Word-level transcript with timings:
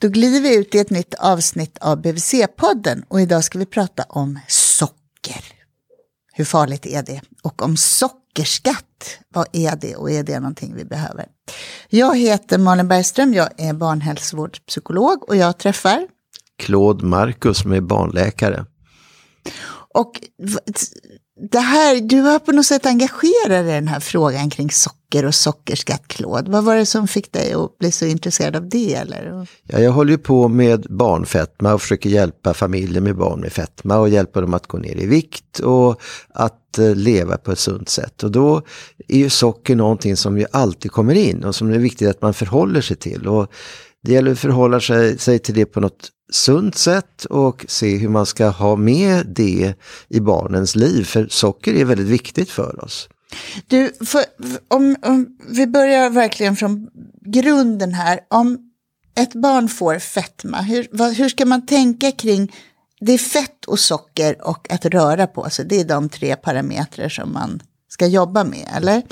Då 0.00 0.08
glider 0.08 0.40
vi 0.40 0.56
ut 0.56 0.74
i 0.74 0.78
ett 0.78 0.90
nytt 0.90 1.14
avsnitt 1.14 1.78
av 1.78 2.02
BVC-podden 2.02 3.04
och 3.08 3.20
idag 3.20 3.44
ska 3.44 3.58
vi 3.58 3.66
prata 3.66 4.02
om 4.08 4.38
socker. 4.48 5.44
Hur 6.32 6.44
farligt 6.44 6.86
är 6.86 7.02
det? 7.02 7.20
Och 7.42 7.62
om 7.62 7.76
sockerskatt, 7.76 9.18
vad 9.28 9.46
är 9.52 9.76
det 9.76 9.96
och 9.96 10.10
är 10.10 10.22
det 10.22 10.40
någonting 10.40 10.74
vi 10.74 10.84
behöver? 10.84 11.26
Jag 11.88 12.18
heter 12.18 12.58
Malin 12.58 12.88
Bergström, 12.88 13.34
jag 13.34 13.48
är 13.56 13.72
barnhälsovårdspsykolog 13.72 15.28
och 15.28 15.36
jag 15.36 15.58
träffar 15.58 16.06
Claude 16.58 17.06
Marcus 17.06 17.58
som 17.58 17.72
är 17.72 17.80
barnläkare. 17.80 18.64
Och 19.94 20.12
det 21.40 21.58
här, 21.58 22.00
du 22.00 22.20
har 22.20 22.38
på 22.38 22.52
något 22.52 22.66
sätt 22.66 22.86
engagerat 22.86 23.48
dig 23.48 23.70
i 23.70 23.74
den 23.74 23.88
här 23.88 24.00
frågan 24.00 24.50
kring 24.50 24.70
socker 24.70 25.24
och 25.24 25.34
sockerskatt, 25.34 26.08
Claude. 26.08 26.50
Vad 26.50 26.64
var 26.64 26.76
det 26.76 26.86
som 26.86 27.08
fick 27.08 27.32
dig 27.32 27.52
att 27.52 27.78
bli 27.78 27.92
så 27.92 28.06
intresserad 28.06 28.56
av 28.56 28.68
det? 28.68 28.94
Eller? 28.94 29.48
Ja, 29.62 29.78
jag 29.78 29.92
håller 29.92 30.10
ju 30.10 30.18
på 30.18 30.48
med 30.48 30.86
barnfetma 30.90 31.74
och 31.74 31.82
försöker 31.82 32.10
hjälpa 32.10 32.54
familjer 32.54 33.00
med 33.00 33.16
barn 33.16 33.40
med 33.40 33.52
fetma 33.52 33.98
och 33.98 34.08
hjälpa 34.08 34.40
dem 34.40 34.54
att 34.54 34.66
gå 34.66 34.78
ner 34.78 34.96
i 34.96 35.06
vikt 35.06 35.58
och 35.58 36.00
att 36.34 36.78
eh, 36.78 36.94
leva 36.94 37.36
på 37.36 37.52
ett 37.52 37.58
sunt 37.58 37.88
sätt. 37.88 38.22
Och 38.22 38.30
då 38.30 38.62
är 39.08 39.18
ju 39.18 39.30
socker 39.30 39.76
någonting 39.76 40.16
som 40.16 40.38
ju 40.38 40.46
alltid 40.52 40.92
kommer 40.92 41.14
in 41.14 41.44
och 41.44 41.54
som 41.54 41.68
det 41.68 41.74
är 41.74 41.78
viktigt 41.80 42.08
att 42.08 42.22
man 42.22 42.34
förhåller 42.34 42.80
sig 42.80 42.96
till. 42.96 43.28
Och 43.28 43.52
det 44.02 44.12
gäller 44.12 44.32
att 44.32 44.38
förhålla 44.38 44.80
sig, 44.80 45.18
sig 45.18 45.38
till 45.38 45.54
det 45.54 45.66
på 45.66 45.80
något 45.80 46.10
sunt 46.32 46.78
sätt 46.78 47.24
och 47.24 47.64
se 47.68 47.96
hur 47.96 48.08
man 48.08 48.26
ska 48.26 48.48
ha 48.48 48.76
med 48.76 49.26
det 49.26 49.74
i 50.08 50.20
barnens 50.20 50.76
liv. 50.76 51.04
För 51.04 51.28
socker 51.30 51.74
är 51.74 51.84
väldigt 51.84 52.06
viktigt 52.06 52.50
för 52.50 52.84
oss. 52.84 53.08
Du, 53.66 53.92
för, 54.06 54.24
om, 54.68 54.96
om 55.02 55.38
vi 55.48 55.66
börjar 55.66 56.10
verkligen 56.10 56.56
från 56.56 56.88
grunden 57.26 57.94
här. 57.94 58.20
Om 58.28 58.58
ett 59.14 59.34
barn 59.34 59.68
får 59.68 59.98
fetma, 59.98 60.60
hur, 60.60 60.86
vad, 60.92 61.12
hur 61.12 61.28
ska 61.28 61.46
man 61.46 61.66
tänka 61.66 62.12
kring 62.12 62.52
det 63.00 63.12
är 63.12 63.18
fett 63.18 63.64
och 63.64 63.78
socker 63.78 64.46
och 64.48 64.72
att 64.72 64.84
röra 64.84 65.26
på 65.26 65.50
sig. 65.50 65.64
Det 65.64 65.80
är 65.80 65.84
de 65.84 66.08
tre 66.08 66.36
parametrar 66.36 67.08
som 67.08 67.32
man 67.32 67.62
ska 67.88 68.06
jobba 68.06 68.44
med, 68.44 68.68
eller? 68.76 69.02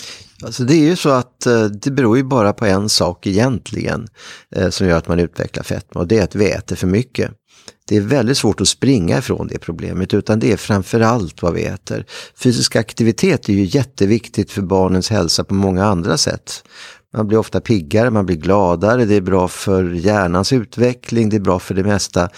Alltså 0.45 0.65
det 0.65 0.75
är 0.75 0.84
ju 0.84 0.97
så 0.97 1.11
att 1.11 1.47
eh, 1.47 1.65
det 1.65 1.91
beror 1.91 2.17
ju 2.17 2.23
bara 2.23 2.53
på 2.53 2.67
en 2.67 2.89
sak 2.89 3.27
egentligen 3.27 4.09
eh, 4.56 4.70
som 4.70 4.87
gör 4.87 4.98
att 4.98 5.09
man 5.09 5.20
utvecklar 5.20 5.62
fetma 5.62 6.01
och 6.01 6.09
det 6.09 6.19
är 6.19 6.25
att 6.25 6.34
vi 6.34 6.51
äter 6.51 6.77
för 6.77 6.87
mycket. 6.87 7.31
Det 7.89 7.97
är 7.97 8.01
väldigt 8.01 8.39
svårt 8.39 8.61
att 8.61 8.69
springa 8.69 9.19
ifrån 9.19 9.47
det 9.47 9.59
problemet 9.59 10.14
utan 10.14 10.41
det 10.41 10.53
är 10.53 10.57
framförallt 10.57 11.42
vad 11.42 11.55
vi 11.55 11.64
äter. 11.64 12.05
Fysisk 12.39 12.77
aktivitet 12.77 13.48
är 13.48 13.53
ju 13.53 13.64
jätteviktigt 13.64 14.51
för 14.51 14.62
barnens 14.62 15.11
hälsa 15.11 15.45
på 15.45 15.55
många 15.55 15.84
andra 15.84 16.19
sätt. 16.19 16.64
Man 17.17 17.29
blir 17.29 17.39
ofta 17.39 17.61
piggare, 17.61 18.11
man 18.11 18.27
blir 18.27 18.37
gladare, 18.37 19.05
det 19.05 19.14
är 19.14 19.20
bra 19.20 19.48
för 19.48 19.91
hjärnans 19.91 20.53
utveckling, 20.53 21.29
det 21.29 21.37
är 21.37 21.41
bra 21.41 21.59
för 21.59 21.75
det 21.75 21.84
mesta. 21.84 22.29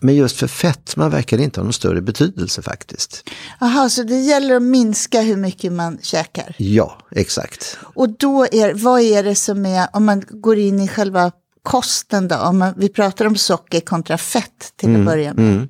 Men 0.00 0.14
just 0.14 0.36
för 0.36 0.46
fetma 0.46 1.08
verkar 1.08 1.36
det 1.36 1.42
inte 1.42 1.60
ha 1.60 1.64
någon 1.64 1.72
större 1.72 2.00
betydelse 2.00 2.62
faktiskt. 2.62 3.30
Jaha, 3.60 3.88
så 3.88 4.02
det 4.02 4.20
gäller 4.20 4.56
att 4.56 4.62
minska 4.62 5.20
hur 5.20 5.36
mycket 5.36 5.72
man 5.72 5.98
käkar? 6.02 6.54
Ja, 6.58 6.98
exakt. 7.10 7.78
Och 7.94 8.08
då 8.18 8.46
är, 8.52 8.74
vad 8.74 9.00
är 9.00 9.22
det 9.22 9.34
som 9.34 9.66
är, 9.66 9.88
om 9.92 10.04
man 10.04 10.22
går 10.30 10.58
in 10.58 10.80
i 10.80 10.88
själva 10.88 11.32
kosten 11.62 12.28
då, 12.28 12.36
om 12.36 12.58
man, 12.58 12.74
vi 12.76 12.88
pratar 12.88 13.26
om 13.26 13.36
socker 13.36 13.80
kontra 13.80 14.18
fett 14.18 14.72
till 14.76 14.88
mm, 14.88 15.00
att 15.00 15.06
börja 15.06 15.34
med. 15.34 15.44
Mm. 15.44 15.68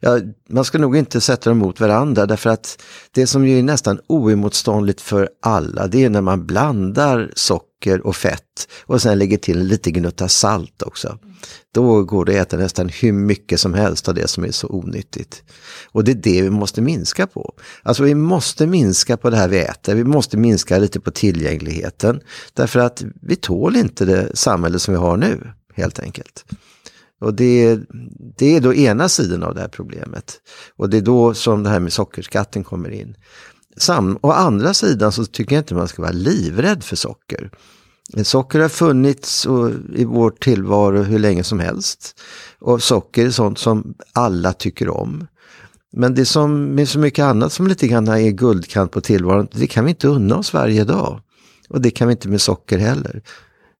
Ja, 0.00 0.18
man 0.48 0.64
ska 0.64 0.78
nog 0.78 0.96
inte 0.96 1.20
sätta 1.20 1.50
dem 1.50 1.58
mot 1.58 1.80
varandra 1.80 2.26
därför 2.26 2.50
att 2.50 2.82
det 3.12 3.26
som 3.26 3.44
är 3.44 3.62
nästan 3.62 4.00
oemotståndligt 4.06 5.00
för 5.00 5.28
alla 5.42 5.86
det 5.86 6.04
är 6.04 6.10
när 6.10 6.20
man 6.20 6.46
blandar 6.46 7.32
socker 7.34 7.67
och 7.86 8.16
fett 8.16 8.68
och 8.86 9.02
sen 9.02 9.18
lägger 9.18 9.36
till 9.36 9.58
en 9.58 9.68
liten 9.68 9.92
gnutta 9.92 10.28
salt 10.28 10.82
också. 10.82 11.18
Då 11.74 12.04
går 12.04 12.24
det 12.24 12.40
att 12.40 12.46
äta 12.46 12.56
nästan 12.56 12.88
hur 12.88 13.12
mycket 13.12 13.60
som 13.60 13.74
helst 13.74 14.08
av 14.08 14.14
det 14.14 14.28
som 14.28 14.44
är 14.44 14.50
så 14.50 14.68
onyttigt. 14.68 15.42
Och 15.92 16.04
det 16.04 16.12
är 16.12 16.14
det 16.14 16.42
vi 16.42 16.50
måste 16.50 16.80
minska 16.82 17.26
på. 17.26 17.54
Alltså 17.82 18.02
vi 18.02 18.14
måste 18.14 18.66
minska 18.66 19.16
på 19.16 19.30
det 19.30 19.36
här 19.36 19.48
vi 19.48 19.58
äter, 19.58 19.94
vi 19.94 20.04
måste 20.04 20.36
minska 20.36 20.78
lite 20.78 21.00
på 21.00 21.10
tillgängligheten. 21.10 22.20
Därför 22.52 22.80
att 22.80 23.04
vi 23.22 23.36
tål 23.36 23.76
inte 23.76 24.04
det 24.04 24.36
samhälle 24.36 24.78
som 24.78 24.94
vi 24.94 25.00
har 25.00 25.16
nu, 25.16 25.52
helt 25.74 26.00
enkelt. 26.00 26.44
Och 27.20 27.34
det, 27.34 27.78
det 28.36 28.56
är 28.56 28.60
då 28.60 28.74
ena 28.74 29.08
sidan 29.08 29.42
av 29.42 29.54
det 29.54 29.60
här 29.60 29.68
problemet. 29.68 30.40
Och 30.76 30.90
det 30.90 30.96
är 30.96 31.02
då 31.02 31.34
som 31.34 31.62
det 31.62 31.70
här 31.70 31.80
med 31.80 31.92
sockerskatten 31.92 32.64
kommer 32.64 32.90
in. 32.90 33.16
Sam, 33.78 34.18
å 34.22 34.32
andra 34.32 34.74
sidan 34.74 35.12
så 35.12 35.24
tycker 35.24 35.56
jag 35.56 35.60
inte 35.60 35.74
man 35.74 35.88
ska 35.88 36.02
vara 36.02 36.12
livrädd 36.12 36.84
för 36.84 36.96
socker. 36.96 37.50
Socker 38.22 38.60
har 38.60 38.68
funnits 38.68 39.46
i 39.96 40.04
vår 40.04 40.30
tillvaro 40.30 41.02
hur 41.02 41.18
länge 41.18 41.44
som 41.44 41.60
helst. 41.60 42.20
Och 42.60 42.82
socker 42.82 43.26
är 43.26 43.30
sånt 43.30 43.58
som 43.58 43.94
alla 44.12 44.52
tycker 44.52 44.88
om. 44.88 45.26
Men 45.92 46.14
det 46.14 46.26
som 46.26 46.74
med 46.74 46.88
så 46.88 46.98
mycket 46.98 47.22
annat 47.22 47.52
som 47.52 47.66
lite 47.66 47.88
grann 47.88 48.08
är 48.08 48.30
guldkant 48.30 48.92
på 48.92 49.00
tillvaron, 49.00 49.48
det 49.52 49.66
kan 49.66 49.84
vi 49.84 49.90
inte 49.90 50.08
unna 50.08 50.36
oss 50.36 50.52
varje 50.52 50.84
dag. 50.84 51.20
Och 51.68 51.80
det 51.80 51.90
kan 51.90 52.08
vi 52.08 52.12
inte 52.12 52.28
med 52.28 52.40
socker 52.40 52.78
heller. 52.78 53.22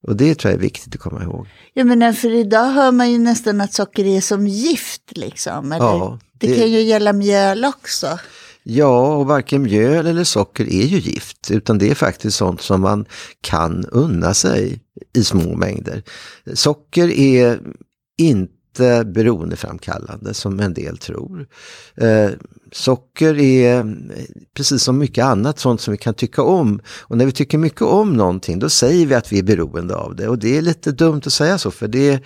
Och 0.03 0.16
det 0.16 0.34
tror 0.34 0.53
jag 0.53 0.59
är 0.59 0.62
viktigt 0.62 0.94
att 0.94 1.00
komma 1.00 1.22
ihåg. 1.22 1.48
Ja 1.75 1.84
men 1.84 2.15
för 2.15 2.34
idag 2.34 2.66
hör 2.70 2.92
man 2.92 3.12
ju 3.12 3.19
nästan 3.19 3.60
att 3.60 3.75
socker 3.75 4.04
är 4.04 4.20
som 4.20 4.47
gift 4.47 5.03
liksom. 5.16 5.72
Eller? 5.72 5.86
Ja, 5.86 6.19
det... 6.38 6.47
det 6.47 6.56
kan 6.56 6.70
ju 6.70 6.80
gälla 6.80 7.12
mjöl 7.12 7.65
också. 7.65 8.19
Ja, 8.70 9.16
och 9.16 9.26
varken 9.26 9.62
mjöl 9.62 10.06
eller 10.06 10.24
socker 10.24 10.64
är 10.64 10.84
ju 10.84 10.98
gift, 10.98 11.50
utan 11.50 11.78
det 11.78 11.90
är 11.90 11.94
faktiskt 11.94 12.36
sånt 12.36 12.60
som 12.60 12.80
man 12.80 13.06
kan 13.40 13.84
unna 13.84 14.34
sig 14.34 14.80
i 15.14 15.24
små 15.24 15.56
mängder. 15.56 16.02
Socker 16.54 17.08
är 17.08 17.60
inte 18.18 19.04
beroendeframkallande 19.04 20.34
som 20.34 20.60
en 20.60 20.74
del 20.74 20.98
tror. 20.98 21.46
Eh, 21.94 22.30
socker 22.72 23.38
är 23.38 23.78
eh, 23.78 23.84
precis 24.54 24.82
som 24.82 24.98
mycket 24.98 25.24
annat 25.24 25.58
sånt 25.58 25.80
som 25.80 25.92
vi 25.92 25.98
kan 25.98 26.14
tycka 26.14 26.42
om. 26.42 26.80
Och 27.00 27.18
när 27.18 27.26
vi 27.26 27.32
tycker 27.32 27.58
mycket 27.58 27.82
om 27.82 28.12
någonting 28.12 28.58
då 28.58 28.68
säger 28.68 29.06
vi 29.06 29.14
att 29.14 29.32
vi 29.32 29.38
är 29.38 29.42
beroende 29.42 29.96
av 29.96 30.16
det. 30.16 30.28
Och 30.28 30.38
det 30.38 30.56
är 30.56 30.62
lite 30.62 30.92
dumt 30.92 31.22
att 31.26 31.32
säga 31.32 31.58
så 31.58 31.70
för 31.70 31.88
det 31.88 32.24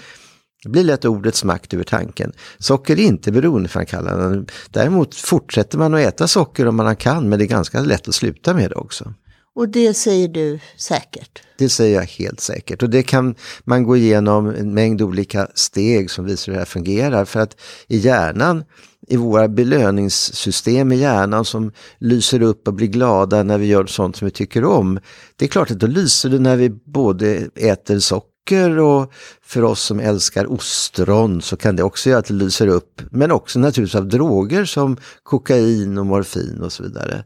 det 0.62 0.68
blir 0.68 0.84
lätt 0.84 1.04
ordets 1.04 1.44
makt 1.44 1.74
över 1.74 1.84
tanken. 1.84 2.32
Socker 2.58 2.98
är 2.98 3.02
inte 3.02 3.32
beroendeframkallande. 3.32 4.52
Däremot 4.70 5.14
fortsätter 5.14 5.78
man 5.78 5.94
att 5.94 6.00
äta 6.00 6.28
socker 6.28 6.68
om 6.68 6.76
man 6.76 6.96
kan, 6.96 7.28
men 7.28 7.38
det 7.38 7.44
är 7.44 7.48
ganska 7.48 7.80
lätt 7.80 8.08
att 8.08 8.14
sluta 8.14 8.54
med 8.54 8.70
det 8.70 8.76
också. 8.76 9.14
Och 9.54 9.68
det 9.68 9.94
säger 9.94 10.28
du 10.28 10.58
säkert? 10.76 11.42
Det 11.58 11.68
säger 11.68 11.94
jag 11.94 12.06
helt 12.06 12.40
säkert. 12.40 12.82
Och 12.82 12.90
det 12.90 13.02
kan 13.02 13.34
man 13.64 13.84
gå 13.84 13.96
igenom 13.96 14.48
en 14.48 14.74
mängd 14.74 15.02
olika 15.02 15.48
steg 15.54 16.10
som 16.10 16.24
visar 16.24 16.46
hur 16.46 16.52
det 16.52 16.60
här 16.60 16.66
fungerar. 16.66 17.24
För 17.24 17.40
att 17.40 17.60
i 17.88 17.98
hjärnan, 17.98 18.64
i 19.08 19.16
våra 19.16 19.48
belöningssystem 19.48 20.92
i 20.92 20.96
hjärnan 20.96 21.44
som 21.44 21.72
lyser 21.98 22.42
upp 22.42 22.68
och 22.68 22.74
blir 22.74 22.88
glada 22.88 23.42
när 23.42 23.58
vi 23.58 23.66
gör 23.66 23.86
sånt 23.86 24.16
som 24.16 24.26
vi 24.26 24.32
tycker 24.32 24.64
om. 24.64 25.00
Det 25.36 25.44
är 25.44 25.48
klart 25.48 25.70
att 25.70 25.78
då 25.78 25.86
lyser 25.86 26.28
det 26.28 26.38
när 26.38 26.56
vi 26.56 26.70
både 26.70 27.48
äter 27.56 27.98
socker 27.98 28.31
socker 28.42 28.78
och 28.78 29.12
för 29.42 29.64
oss 29.64 29.82
som 29.82 30.00
älskar 30.00 30.52
ostron 30.52 31.42
så 31.42 31.56
kan 31.56 31.76
det 31.76 31.82
också 31.82 32.10
göra 32.10 32.18
att 32.18 32.26
det 32.26 32.34
lyser 32.34 32.66
upp. 32.66 33.02
Men 33.10 33.30
också 33.30 33.58
naturligtvis 33.58 33.94
av 33.94 34.08
droger 34.08 34.64
som 34.64 34.96
kokain 35.22 35.98
och 35.98 36.06
morfin 36.06 36.60
och 36.62 36.72
så 36.72 36.82
vidare. 36.82 37.24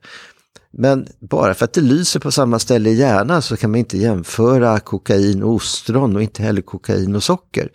Men 0.78 1.06
bara 1.20 1.54
för 1.54 1.64
att 1.64 1.72
det 1.72 1.80
lyser 1.80 2.20
på 2.20 2.30
samma 2.30 2.58
ställe 2.58 2.90
i 2.90 2.94
hjärnan 2.94 3.42
så 3.42 3.56
kan 3.56 3.70
man 3.70 3.78
inte 3.78 3.98
jämföra 3.98 4.80
kokain 4.80 5.42
och 5.42 5.54
ostron 5.54 6.16
och 6.16 6.22
inte 6.22 6.42
heller 6.42 6.62
kokain 6.62 7.16
och 7.16 7.22
socker. 7.22 7.68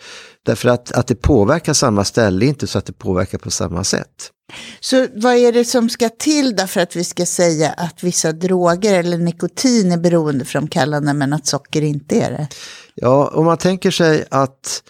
Därför 0.45 0.69
att, 0.69 0.91
att 0.91 1.07
det 1.07 1.15
påverkar 1.15 1.73
samma 1.73 2.03
ställe 2.03 2.45
är 2.45 2.47
inte 2.47 2.67
så 2.67 2.77
att 2.77 2.85
det 2.85 2.93
påverkar 2.93 3.37
på 3.37 3.51
samma 3.51 3.83
sätt. 3.83 4.31
Så 4.79 5.07
vad 5.15 5.35
är 5.35 5.51
det 5.51 5.65
som 5.65 5.89
ska 5.89 6.09
till 6.09 6.55
då 6.55 6.67
för 6.67 6.81
att 6.81 6.95
vi 6.95 7.03
ska 7.03 7.25
säga 7.25 7.69
att 7.69 8.03
vissa 8.03 8.31
droger 8.31 8.99
eller 8.99 9.17
nikotin 9.17 9.91
är 9.91 9.97
beroendeframkallande 9.97 11.13
men 11.13 11.33
att 11.33 11.47
socker 11.47 11.81
inte 11.81 12.15
är 12.15 12.31
det? 12.31 12.47
Ja, 12.95 13.31
om 13.33 13.45
man 13.45 13.57
tänker 13.57 13.91
sig 13.91 14.25
att 14.31 14.83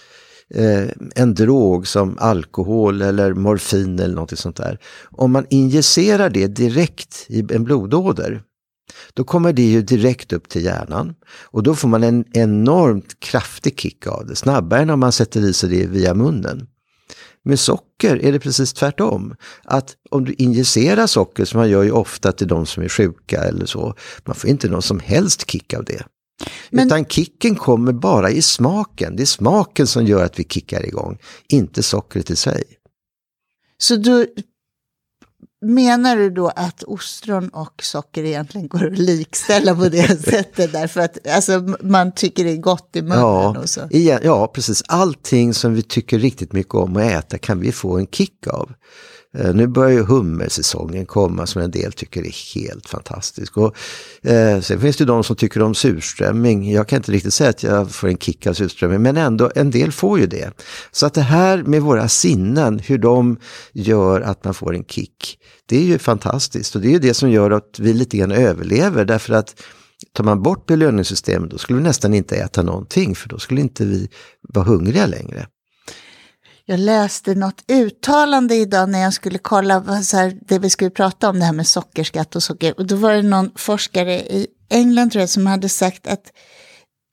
eh, 0.56 0.90
en 1.16 1.36
drog 1.36 1.88
som 1.88 2.18
alkohol 2.20 3.02
eller 3.02 3.34
morfin 3.34 4.00
eller 4.00 4.16
något 4.16 4.40
sånt 4.40 4.58
där. 4.58 4.80
Om 5.12 5.32
man 5.32 5.46
injicerar 5.50 6.30
det 6.30 6.48
direkt 6.48 7.26
i 7.28 7.40
en 7.54 7.64
blodåder 7.64 8.42
då 9.14 9.24
kommer 9.24 9.54
det 9.54 9.62
ju 9.62 9.82
direkt 9.82 10.34
upp 10.34 10.50
till 10.50 10.64
hjärnan 10.64 11.16
och 11.42 11.64
då 11.64 11.76
får 11.76 11.88
man 11.88 12.04
en 12.04 12.26
enormt 12.34 13.20
kraftig 13.20 13.80
kick 13.80 14.08
av 14.08 14.26
det, 14.28 14.36
snabbare 14.36 14.82
än 14.82 14.90
om 14.90 15.00
man 15.00 15.12
sätter 15.12 15.42
i 15.42 15.54
sig 15.54 15.70
det 15.70 15.86
via 15.86 16.14
munnen. 16.14 16.68
Med 17.44 17.60
socker 17.60 18.26
är 18.26 18.32
det 18.32 18.40
precis 18.40 18.74
tvärtom. 18.74 19.36
Att 19.64 19.96
om 20.10 20.26
du 20.26 20.34
injicerar 20.34 21.08
socker, 21.08 21.46
som 21.46 21.60
man 21.60 21.70
gör 21.70 21.84
ju 21.84 21.92
ofta 21.92 22.32
till 22.32 22.48
de 22.48 22.66
som 22.66 22.84
är 22.84 22.90
sjuka 22.90 23.44
eller 23.44 23.66
så, 23.66 23.96
man 24.26 24.36
får 24.36 24.50
inte 24.50 24.70
någon 24.70 24.82
som 24.82 25.00
helst 25.00 25.52
kick 25.52 25.74
av 25.74 25.84
det. 25.84 26.06
Men... 26.70 26.88
Utan 26.88 27.06
kicken 27.06 27.56
kommer 27.56 27.94
bara 27.94 28.32
i 28.32 28.42
smaken. 28.42 29.16
Det 29.16 29.24
är 29.24 29.26
smaken 29.26 29.88
som 29.88 30.06
gör 30.06 30.26
att 30.26 30.40
vi 30.40 30.44
kickar 30.44 30.86
igång, 30.86 31.18
inte 31.48 31.84
sockret 31.84 32.30
i 32.30 32.36
sig. 32.36 32.64
Så 33.78 33.96
du, 33.96 34.28
menar 35.62 36.16
du 36.16 36.30
då 36.30 36.48
att 36.48 36.84
ostron 36.84 37.50
och 37.50 37.84
socker 37.84 38.24
egentligen 38.24 38.68
går 38.68 38.88
att 38.88 38.98
likställa 38.98 39.76
på 39.76 39.90
det 39.90 40.22
sättet? 40.24 40.72
Därför 40.74 41.02
att 41.02 41.28
alltså, 41.28 41.76
man 41.82 42.12
tycker 42.12 42.44
det 42.44 42.52
är 42.52 42.58
gott 42.58 42.90
i 42.96 43.02
munnen 43.02 43.20
Ja, 43.20 43.60
och 43.60 43.70
så. 43.70 43.82
igen, 43.90 44.20
ja, 44.24 44.48
precis. 44.48 44.84
Allting 44.88 45.54
som 45.54 45.74
vi 45.74 45.82
tycker 45.82 46.20
riktigt 46.20 46.54
mycket 46.54 46.76
om 46.76 46.98
att 46.98 47.04
äta 47.04 47.38
kan 47.38 47.60
vi 47.60 47.72
få 47.72 47.98
en 47.98 48.08
kick 48.08 48.48
av. 48.48 48.72
Eh, 49.38 49.56
nu 49.56 49.68
börjar 49.68 49.92
ju 49.92 50.04
hummersäsongen 50.04 51.06
komma 51.06 51.46
som 51.46 51.62
en 51.62 51.72
del 51.72 51.92
tycker 51.92 52.22
är 52.22 52.56
helt 52.56 52.90
fantastisk. 52.90 53.58
Och, 53.58 53.76
eh, 54.24 54.62
sen 54.62 54.80
finns 54.80 54.98
det 54.98 55.06
de 55.06 55.24
som 55.24 55.36
tycker 55.36 55.62
om 55.62 55.76
surströmming. 55.76 56.72
Jag 56.72 56.88
kan 56.88 56.98
inte 56.98 57.12
riktigt 57.12 57.34
säga 57.34 57.50
att 57.50 57.64
jag 57.64 57.92
får 57.92 58.08
en 58.08 58.18
kick 58.18 58.48
av 58.48 58.54
surströmming, 58.54 59.02
men 59.02 59.18
ändå 59.18 59.52
en 59.56 59.72
del 59.72 59.92
får 59.92 60.20
ju 60.20 60.28
det. 60.28 60.52
Så 60.92 61.06
att 61.06 61.14
det 61.14 61.22
här 61.22 61.64
med 61.64 61.82
våra 61.82 62.08
sinnen, 62.08 62.80
hur 62.80 62.98
de 62.98 63.38
gör 63.74 64.22
att 64.22 64.44
man 64.44 64.54
får 64.54 64.76
en 64.76 64.86
kick, 64.86 65.38
det 65.66 65.78
är 65.78 65.84
ju 65.84 65.98
fantastiskt. 65.98 66.76
Och 66.76 66.82
det 66.82 66.88
är 66.88 66.92
ju 66.92 67.00
det 67.00 67.14
som 67.14 67.32
gör 67.32 67.52
att 67.52 67.80
vi 67.80 67.94
lite 67.94 68.18
grann 68.18 68.32
överlever, 68.32 69.06
därför 69.06 69.34
att 69.34 69.56
tar 70.14 70.24
man 70.24 70.44
bort 70.44 70.66
belöningssystemet 70.66 71.52
då 71.52 71.58
skulle 71.58 71.78
vi 71.78 71.84
nästan 71.84 72.14
inte 72.14 72.36
äta 72.36 72.62
någonting, 72.62 73.16
för 73.16 73.30
då 73.30 73.40
skulle 73.40 73.62
inte 73.62 73.86
vi 73.86 74.10
vara 74.42 74.66
hungriga 74.66 75.06
längre. 75.06 75.48
Jag 76.66 76.80
läste 76.80 77.36
något 77.36 77.64
uttalande 77.68 78.56
idag 78.56 78.90
när 78.90 79.00
jag 79.00 79.14
skulle 79.14 79.38
kolla 79.38 79.80
vad, 79.80 80.04
så 80.04 80.18
här, 80.18 80.38
det 80.48 80.60
vi 80.60 80.70
skulle 80.70 80.90
prata 80.90 81.30
om, 81.30 81.40
det 81.40 81.46
här 81.46 81.54
med 81.54 81.68
sockerskatt 81.68 82.36
och 82.36 82.44
socker. 82.44 82.74
Och 82.78 82.88
då 82.88 82.96
var 82.96 83.14
det 83.14 83.22
någon 83.22 83.52
forskare 83.56 84.14
i 84.14 84.48
England 84.70 85.12
tror 85.12 85.20
jag 85.20 85.30
som 85.30 85.48
hade 85.48 85.70
sagt 85.70 86.08
att, 86.08 86.32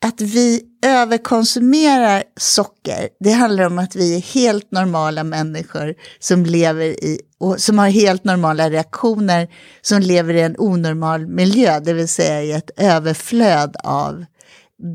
att 0.07 0.21
vi 0.21 0.63
överkonsumerar 0.87 2.23
socker. 2.37 3.09
Det 3.21 3.31
handlar 3.31 3.65
om 3.65 3.79
att 3.79 3.97
vi 3.97 4.17
är 4.17 4.21
helt 4.21 4.73
normala 4.73 5.25
människor 5.25 5.95
som 6.19 6.45
lever 6.45 6.85
i 6.85 7.21
och 7.41 7.61
som 7.61 7.79
har 7.79 7.89
helt 7.89 8.25
normala 8.25 8.71
reaktioner 8.71 9.49
som 9.81 10.01
lever 10.01 10.35
i 10.35 10.41
en 10.41 10.55
onormal 10.59 11.27
miljö, 11.27 11.81
det 11.81 11.93
vill 11.93 12.09
säga 12.09 12.43
i 12.43 12.53
ett 12.53 12.71
överflöd 12.77 13.77
av 13.85 14.25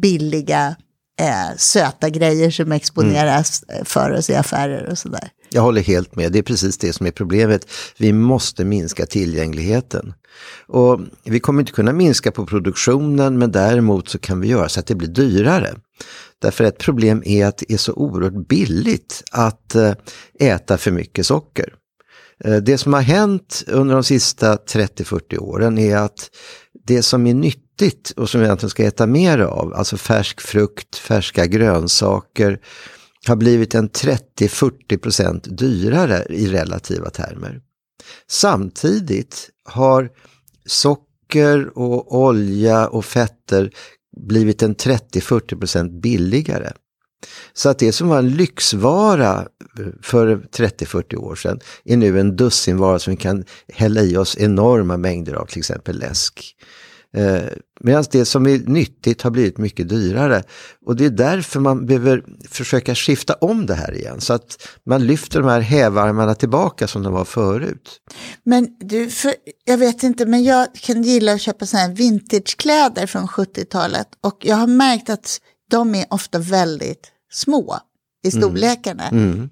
billiga 0.01 0.75
eh, 1.21 1.57
söta 1.57 2.09
grejer 2.09 2.51
som 2.51 2.71
exponeras 2.71 3.63
Mm. 3.69 3.85
för 3.85 4.11
oss 4.11 4.29
i 4.29 4.35
affärer 4.35 4.89
och 4.89 4.97
sådär. 4.97 5.29
Jag 5.49 5.61
håller 5.61 5.81
helt 5.81 6.15
med, 6.15 6.31
det 6.31 6.39
är 6.39 6.43
precis 6.43 6.77
det 6.77 6.93
som 6.93 7.05
är 7.07 7.11
problemet. 7.11 7.65
Vi 7.97 8.13
måste 8.13 8.65
minska 8.65 9.05
tillgängligheten. 9.05 10.13
Och 10.67 10.99
vi 11.23 11.39
kommer 11.39 11.59
inte 11.61 11.71
kunna 11.71 11.93
minska 11.93 12.31
på 12.31 12.45
produktionen 12.45 13.37
men 13.37 13.51
däremot 13.51 14.09
så 14.09 14.19
kan 14.19 14.39
vi 14.41 14.47
göra 14.47 14.69
så 14.69 14.79
att 14.79 14.87
det 14.87 14.95
blir 14.95 15.07
dyrare. 15.07 15.75
Därför 16.41 16.63
ett 16.63 16.77
problem 16.77 17.23
är 17.25 17.45
att 17.45 17.57
det 17.57 17.73
är 17.73 17.77
så 17.77 17.93
oerhört 17.93 18.47
billigt 18.47 19.23
att 19.31 19.75
eh, 19.75 19.93
äta 20.39 20.77
för 20.77 20.91
mycket 20.91 21.25
socker. 21.25 21.73
Eh, 22.43 22.55
det 22.55 22.77
som 22.77 22.93
har 22.93 23.01
hänt 23.01 23.63
under 23.67 23.93
de 23.95 24.03
sista 24.03 24.55
30-40 24.55 25.37
åren 25.37 25.77
är 25.77 25.97
att 25.97 26.29
det 26.87 27.03
som 27.03 27.27
är 27.27 27.33
nyttigt 27.81 28.11
och 28.11 28.29
som 28.29 28.41
vi 28.41 28.45
egentligen 28.45 28.69
ska 28.69 28.83
äta 28.83 29.07
mer 29.07 29.39
av, 29.39 29.73
alltså 29.73 29.97
färsk 29.97 30.41
frukt, 30.41 30.95
färska 30.95 31.45
grönsaker, 31.45 32.59
har 33.27 33.35
blivit 33.35 33.75
en 33.75 33.89
30-40% 33.89 35.49
dyrare 35.49 36.25
i 36.29 36.47
relativa 36.47 37.09
termer. 37.09 37.61
Samtidigt 38.27 39.49
har 39.65 40.09
socker 40.65 41.77
och 41.77 42.17
olja 42.17 42.87
och 42.87 43.05
fetter 43.05 43.71
blivit 44.27 44.63
en 44.63 44.75
30-40% 44.75 46.01
billigare. 46.01 46.71
Så 47.53 47.69
att 47.69 47.79
det 47.79 47.91
som 47.91 48.07
var 48.07 48.19
en 48.19 48.29
lyxvara 48.29 49.47
eh, 49.79 49.85
för 50.01 50.35
30-40 50.35 51.15
år 51.15 51.35
sedan 51.35 51.59
är 51.85 51.97
nu 51.97 52.19
en 52.19 52.35
dussinvara 52.35 52.99
som 52.99 53.11
vi 53.11 53.17
kan 53.17 53.45
hälla 53.73 54.01
i 54.01 54.17
oss 54.17 54.37
enorma 54.37 54.97
mängder 54.97 55.33
av, 55.33 55.45
till 55.45 55.59
exempel 55.59 55.99
läsk. 55.99 56.55
Eh, 57.13 57.43
Medan 57.85 58.03
det 58.11 58.25
som 58.25 58.47
är 58.47 58.57
nyttigt 58.57 59.21
har 59.21 59.31
blivit 59.31 59.57
mycket 59.57 59.89
dyrare. 59.89 60.43
Och 60.85 60.95
det 60.95 61.05
är 61.05 61.09
därför 61.09 61.59
man 61.59 61.85
behöver 61.85 62.23
försöka 62.49 62.95
skifta 62.95 63.33
om 63.33 63.65
det 63.65 63.73
här 63.73 63.95
igen. 63.95 64.21
Så 64.21 64.33
att 64.33 64.67
man 64.85 65.07
lyfter 65.07 65.39
de 65.39 65.49
här 65.49 65.59
hävarmarna 65.59 66.35
tillbaka 66.35 66.87
som 66.87 67.03
de 67.03 67.13
var 67.13 67.25
förut. 67.25 68.01
Men 68.43 68.67
du, 68.79 69.09
för, 69.09 69.33
jag 69.65 69.77
vet 69.77 70.03
inte, 70.03 70.25
men 70.25 70.43
jag 70.43 70.67
kan 70.75 71.03
gilla 71.03 71.33
att 71.33 71.41
köpa 71.41 71.65
sådana 71.65 71.87
här 71.87 71.95
vintagekläder 71.95 73.07
från 73.07 73.27
70-talet. 73.27 74.07
Och 74.21 74.37
jag 74.41 74.55
har 74.55 74.67
märkt 74.67 75.09
att 75.09 75.41
de 75.69 75.95
är 75.95 76.05
ofta 76.09 76.39
väldigt 76.39 77.11
små 77.31 77.79
i 78.23 78.31
storlekarna. 78.31 79.03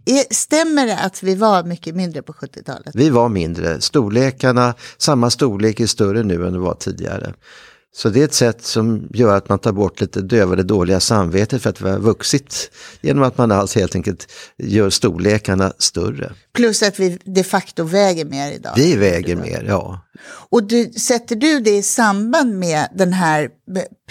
Är, 0.06 0.34
stämmer 0.34 0.86
det 0.86 0.98
att 0.98 1.24
vi 1.24 1.36
var 1.36 1.64
mycket 1.64 1.96
mindre 1.96 2.22
på 2.22 2.34
70-talet? 2.34 2.96
Vi 2.96 3.10
var 3.10 3.30
mindre, 3.30 3.82
storlekarna, 3.82 4.74
samma 4.98 5.30
storlek 5.30 5.80
är 5.80 5.88
större 5.88 6.24
nu 6.24 6.48
än 6.48 6.54
det 6.54 6.60
var 6.60 6.74
tidigare. 6.74 7.34
Så 7.94 8.10
det 8.10 8.20
är 8.22 8.26
ett 8.26 8.34
sätt 8.34 8.66
som 8.66 9.08
gör 9.14 9.38
att 9.38 9.50
man 9.50 9.60
tar 9.60 9.72
bort 9.72 10.02
lite 10.02 10.22
döva 10.22 10.56
det 10.56 10.64
dåliga 10.64 11.00
samvetet 11.00 11.62
för 11.62 11.70
att 11.70 11.82
vi 11.82 11.90
har 11.90 12.00
vuxit. 12.00 12.72
Genom 13.02 13.24
att 13.24 13.38
man 13.38 13.52
alltså 13.52 13.80
helt 13.80 13.96
enkelt 13.96 14.32
gör 14.58 14.90
storlekarna 14.90 15.74
större. 15.78 16.34
Plus 16.54 16.84
att 16.84 17.00
vi 17.00 17.20
de 17.24 17.44
facto 17.44 17.84
väger 17.84 18.26
mer 18.26 18.52
idag. 18.52 18.74
Vi 18.76 18.96
väger 18.96 19.36
mer, 19.36 19.66
ja. 19.68 20.02
Och 20.50 20.64
du, 20.64 20.92
sätter 20.94 21.36
du 21.36 21.60
det 21.60 21.78
i 21.78 21.84
samband 21.84 22.60
med 22.60 22.88
den 22.96 23.14
här 23.14 23.50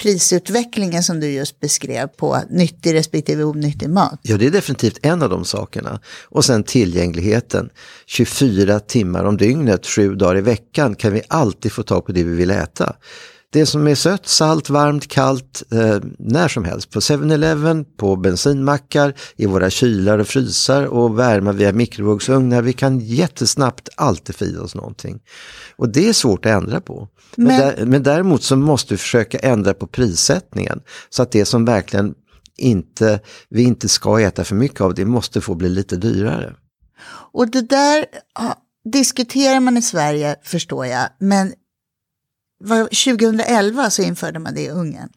prisutvecklingen 0.01 1.03
som 1.03 1.21
du 1.21 1.31
just 1.31 1.61
beskrev 1.61 2.07
på 2.07 2.39
nyttig 2.51 2.95
respektive 2.95 3.45
onyttig 3.45 3.91
mat? 3.91 4.21
Ja, 4.23 4.37
det 4.37 4.47
är 4.47 4.51
definitivt 4.51 4.99
en 5.03 5.23
av 5.23 5.31
de 5.31 5.45
sakerna. 5.45 6.01
Och 6.25 6.45
sen 6.45 6.65
tillgängligheten. 6.65 7.71
24 8.07 8.81
timmar 8.81 9.25
om 9.25 9.37
dygnet, 9.37 9.87
sju 9.87 10.15
dagar 10.15 10.39
i 10.39 10.41
veckan 10.41 10.95
kan 10.95 11.13
vi 11.13 11.23
alltid 11.29 11.73
få 11.73 11.83
tag 11.83 12.07
på 12.07 12.13
det 12.13 12.25
vi 12.25 12.37
vill 12.37 12.51
äta. 12.51 12.97
Det 13.53 13.67
som 13.67 13.87
är 13.87 13.95
sött, 13.95 14.27
salt, 14.27 14.71
varmt, 14.71 15.09
kallt, 15.09 15.63
eh, 15.73 15.99
när 16.19 16.49
som 16.49 16.65
helst. 16.65 16.91
På 16.91 17.01
7-Eleven, 17.01 17.85
på 17.97 18.17
bensinmackar, 18.17 19.15
i 19.37 19.47
våra 19.47 19.71
kylar 19.71 20.19
och 20.19 20.27
frysar 20.27 20.85
och 20.85 21.19
värma 21.19 21.53
via 21.53 21.73
mikrovågsugnar. 21.73 22.63
Vi 22.63 22.73
kan 22.73 23.01
jättesnabbt 23.01 23.89
alltid 23.97 24.37
få 24.37 24.45
i 24.45 24.57
oss 24.57 24.75
någonting. 24.75 25.21
Och 25.77 25.89
det 25.89 26.09
är 26.09 26.13
svårt 26.13 26.47
att 26.47 26.53
ändra 26.53 26.81
på. 26.81 27.09
Men, 27.37 27.47
Men- 27.47 27.59
där, 27.61 27.87
men 27.87 28.03
däremot 28.03 28.43
så 28.43 28.57
måste 28.57 28.95
vi 28.95 28.99
försöka 28.99 29.39
ändra 29.39 29.75
på 29.75 29.87
prissättningen. 29.87 30.81
Så 31.11 31.23
att 31.23 31.33
det 31.33 31.45
som 31.45 31.65
verkligen 31.65 32.15
inte, 32.57 33.21
vi 33.49 33.63
inte 33.63 33.89
ska 33.89 34.21
äta 34.21 34.45
för 34.45 34.55
mycket 34.55 34.81
av, 34.81 34.95
det 34.95 35.05
måste 35.05 35.41
få 35.41 35.55
bli 35.55 35.69
lite 35.69 35.97
dyrare. 35.97 36.55
Och 37.33 37.51
det 37.51 37.63
där 37.69 38.07
diskuterar 38.93 39.61
man 39.61 39.77
i 39.77 39.83
Sverige, 39.83 40.37
förstår 40.43 40.87
jag. 40.87 41.09
Men 41.19 41.53
2011 42.69 43.91
så 43.91 44.03
införde 44.03 44.39
man 44.39 44.55
det 44.55 44.61
i 44.61 44.71
Ungern. 44.71 45.09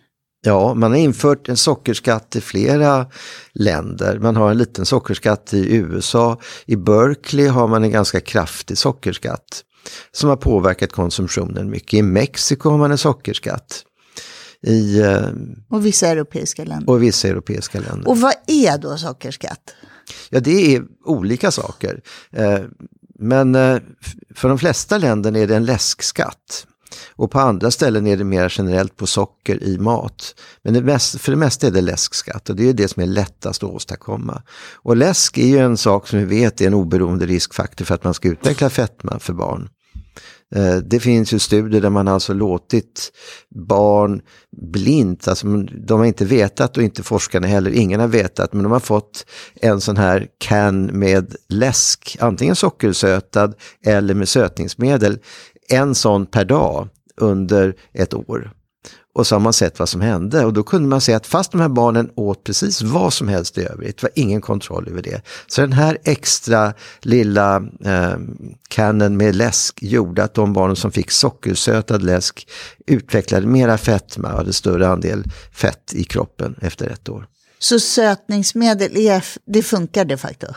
Ja, 0.45 0.73
man 0.73 0.91
har 0.91 0.97
infört 0.97 1.50
en 1.50 1.57
sockerskatt 1.57 2.35
i 2.35 2.41
flera 2.41 3.05
länder. 3.53 4.19
Man 4.19 4.35
har 4.35 4.51
en 4.51 4.57
liten 4.57 4.85
sockerskatt 4.85 5.53
i 5.53 5.75
USA. 5.75 6.39
I 6.65 6.75
Berkeley 6.75 7.47
har 7.47 7.67
man 7.67 7.83
en 7.83 7.91
ganska 7.91 8.19
kraftig 8.21 8.77
sockerskatt 8.77 9.63
som 10.12 10.29
har 10.29 10.35
påverkat 10.38 10.91
konsumtionen 10.91 11.69
mycket. 11.69 11.93
I 11.93 12.01
Mexiko 12.01 12.69
har 12.69 12.77
man 12.77 12.91
en 12.91 12.97
sockerskatt. 12.97 13.83
I 14.62 15.00
eh, 15.01 15.27
Och 15.69 15.85
vissa 15.85 16.07
europeiska 16.07 16.63
länder. 16.63 16.89
och 16.89 17.03
vissa 17.03 17.27
europeiska 17.27 17.79
länder. 17.79 18.07
Och 18.09 18.17
vad 18.17 18.33
är 18.47 18.77
då 18.77 18.97
sockerskatt? 18.97 19.75
Ja, 20.29 20.39
det 20.39 20.75
är 20.75 20.83
olika 21.05 21.51
saker. 21.51 22.01
Eh, 22.31 22.59
Men 23.19 23.55
eh, 23.55 23.77
för 24.35 24.50
de 24.50 24.59
flesta 24.59 24.97
länder 24.97 25.38
är 25.38 25.47
det 25.47 25.55
en 25.55 25.65
läskskatt. 25.65 26.67
Och 27.15 27.31
på 27.31 27.39
andra 27.39 27.71
ställen 27.71 28.07
är 28.07 28.17
det 28.17 28.23
mer 28.23 28.53
generellt 28.57 28.97
på 28.97 29.07
socker 29.07 29.63
i 29.63 29.77
mat. 29.77 30.35
Men 30.63 30.73
det 30.73 30.81
mest, 30.81 31.21
för 31.21 31.31
det 31.31 31.38
mesta 31.38 31.67
är 31.67 31.71
det 31.71 31.81
läskskatt 31.81 32.50
och 32.50 32.55
det 32.55 32.69
är 32.69 32.73
det 32.73 32.88
som 32.88 33.03
är 33.03 33.07
lättast 33.07 33.63
att 33.63 33.69
åstadkomma. 33.69 34.41
Och 34.73 34.97
läsk 34.97 35.38
är 35.38 35.47
ju 35.47 35.57
en 35.57 35.77
sak 35.77 36.07
som 36.07 36.19
vi 36.19 36.25
vet 36.25 36.62
är 36.62 36.67
en 36.67 36.73
oberoende 36.73 37.25
riskfaktor 37.25 37.85
för 37.85 37.95
att 37.95 38.03
man 38.03 38.13
ska 38.13 38.29
utveckla 38.29 38.69
fetma 38.69 39.19
för 39.19 39.33
barn. 39.33 39.69
Eh, 40.55 40.75
det 40.75 41.00
finns 41.00 41.33
ju 41.33 41.39
studier 41.39 41.81
där 41.81 41.89
man 41.89 42.07
alltså 42.07 42.33
låtit 42.33 43.12
barn 43.55 44.21
blint, 44.71 45.27
alltså 45.27 45.47
de 45.88 46.00
har 46.00 46.05
inte 46.05 46.25
vetat 46.25 46.77
och 46.77 46.83
inte 46.83 47.03
forskarna 47.03 47.47
heller, 47.47 47.71
ingen 47.71 48.00
har 48.00 48.07
vetat, 48.07 48.53
men 48.53 48.63
de 48.63 48.71
har 48.71 48.79
fått 48.79 49.25
en 49.55 49.81
sån 49.81 49.97
här 49.97 50.27
can 50.38 50.85
med 50.85 51.35
läsk, 51.50 52.17
antingen 52.19 52.55
sockersötad 52.55 53.53
eller 53.85 54.13
med 54.13 54.29
sötningsmedel, 54.29 55.19
en 55.70 55.96
sån 55.96 56.25
per 56.25 56.46
dag 56.46 56.89
under 57.17 57.75
ett 57.93 58.13
år. 58.13 58.51
Och 59.15 59.27
så 59.27 59.36
har 59.36 59.39
man 59.39 59.53
sett 59.53 59.79
vad 59.79 59.89
som 59.89 60.01
hände 60.01 60.46
och 60.46 60.53
då 60.53 60.63
kunde 60.63 60.89
man 60.89 61.01
se 61.01 61.13
att 61.13 61.27
fast 61.27 61.51
de 61.51 61.62
här 61.62 61.70
barnen 61.70 62.12
åt 62.15 62.43
precis 62.43 62.82
vad 62.82 63.13
som 63.13 63.27
helst 63.27 63.58
i 63.58 63.62
övrigt, 63.62 63.98
det 63.98 64.03
var 64.03 64.12
ingen 64.15 64.41
kontroll 64.41 64.88
över 64.89 65.01
det. 65.01 65.22
Så 65.48 65.62
den 65.62 65.74
här 65.74 65.98
extra 66.03 66.74
lilla 67.01 67.55
eh, 67.86 68.15
kannen 68.67 69.17
med 69.17 69.36
läsk 69.36 69.84
gjorde 69.84 70.24
att 70.24 70.34
de 70.34 70.53
barnen 70.53 70.75
som 70.75 70.91
fick 70.91 71.12
sockersötad 71.12 71.98
läsk 72.03 72.48
utvecklade 72.88 73.48
mera 73.48 73.77
fetma 73.77 74.32
och 74.32 74.38
hade 74.38 74.53
större 74.53 74.88
andel 74.88 75.24
fett 75.51 75.93
i 75.93 76.03
kroppen 76.03 76.55
efter 76.62 76.88
ett 76.88 77.10
år. 77.10 77.27
Så 77.60 77.79
sötningsmedel, 77.79 78.91
EF, 78.98 79.38
det 79.46 79.63
funkar 79.63 80.05
de 80.05 80.17
facto? 80.17 80.48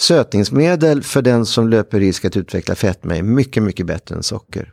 Sötningsmedel 0.00 1.02
för 1.02 1.22
den 1.22 1.46
som 1.46 1.68
löper 1.68 2.00
risk 2.00 2.24
att 2.24 2.36
utveckla 2.36 2.74
fetma 2.74 3.16
är 3.16 3.22
mycket, 3.22 3.62
mycket 3.62 3.86
bättre 3.86 4.14
än 4.14 4.22
socker. 4.22 4.72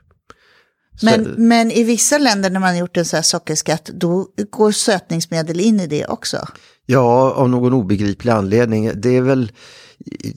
Men, 1.02 1.34
men 1.38 1.72
i 1.72 1.84
vissa 1.84 2.18
länder 2.18 2.50
när 2.50 2.60
man 2.60 2.78
gjort 2.78 2.98
en 2.98 3.06
sån 3.06 3.18
här 3.18 3.22
sockerskatt, 3.22 3.86
då 3.86 4.28
går 4.50 4.72
sötningsmedel 4.72 5.60
in 5.60 5.80
i 5.80 5.88
det 5.88 6.06
också. 6.06 6.48
Ja, 6.86 7.32
av 7.32 7.50
någon 7.50 7.74
obegriplig 7.74 8.32
anledning. 8.32 8.92
Det 8.96 9.18
är 9.18 9.22
väl 9.22 9.52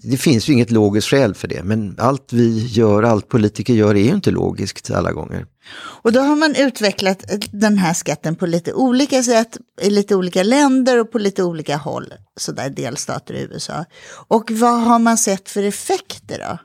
det 0.03 0.17
finns 0.17 0.49
ju 0.49 0.53
inget 0.53 0.71
logiskt 0.71 1.09
skäl 1.09 1.35
för 1.35 1.49
det, 1.49 1.63
men 1.65 1.97
allt 1.99 2.33
vi 2.33 2.67
gör, 2.67 3.03
allt 3.03 3.29
politiker 3.29 3.75
gör 3.75 3.95
är 3.95 4.05
ju 4.05 4.15
inte 4.15 4.31
logiskt 4.31 4.91
alla 4.91 5.13
gånger. 5.13 5.47
Och 5.75 6.13
då 6.13 6.21
har 6.21 6.37
man 6.37 6.55
utvecklat 6.57 7.25
den 7.53 7.79
här 7.79 7.95
skatten 7.95 8.37
på 8.37 8.47
lite 8.47 8.73
olika 8.73 9.23
sätt 9.23 9.59
i 9.83 9.91
lite 9.91 10.15
olika 10.17 10.43
länder 10.43 11.01
och 11.01 11.13
på 11.13 11.19
lite 11.19 11.43
olika 11.43 11.77
håll, 11.77 12.15
sådär 12.41 12.71
delstater 12.71 13.35
i 13.35 13.43
USA. 13.43 13.85
Och 14.29 14.51
vad 14.51 14.81
har 14.81 14.99
man 14.99 15.19
sett 15.19 15.49
för 15.49 15.63
effekter 15.63 16.39
då? 16.39 16.59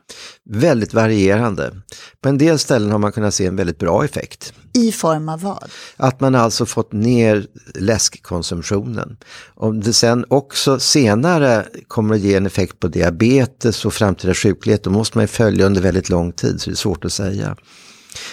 Väldigt 0.58 0.94
varierande. 0.94 1.74
På 2.20 2.28
en 2.28 2.38
del 2.38 2.58
ställen 2.58 2.90
har 2.90 2.98
man 2.98 3.12
kunnat 3.12 3.34
se 3.34 3.46
en 3.46 3.56
väldigt 3.56 3.78
bra 3.78 4.04
effekt. 4.04 4.52
I 4.78 4.92
form 4.92 5.28
av 5.28 5.40
vad? 5.40 5.70
Att 5.96 6.20
man 6.20 6.34
alltså 6.34 6.66
fått 6.66 6.92
ner 6.92 7.46
läskkonsumtionen. 7.74 9.16
Om 9.54 9.80
det 9.80 9.92
sen 9.92 10.24
också 10.28 10.78
senare 10.78 11.66
kommer 11.88 12.14
att 12.14 12.20
ge 12.20 12.34
en 12.34 12.46
effekt 12.46 12.80
på 12.80 12.88
diabetes 12.88 13.84
och 13.84 13.94
framtida 13.94 14.34
sjuklighet, 14.34 14.84
då 14.84 14.90
måste 14.90 15.18
man 15.18 15.22
ju 15.22 15.28
följa 15.28 15.66
under 15.66 15.80
väldigt 15.80 16.08
lång 16.08 16.32
tid, 16.32 16.60
så 16.60 16.70
det 16.70 16.74
är 16.74 16.76
svårt 16.76 17.04
att 17.04 17.12
säga. 17.12 17.56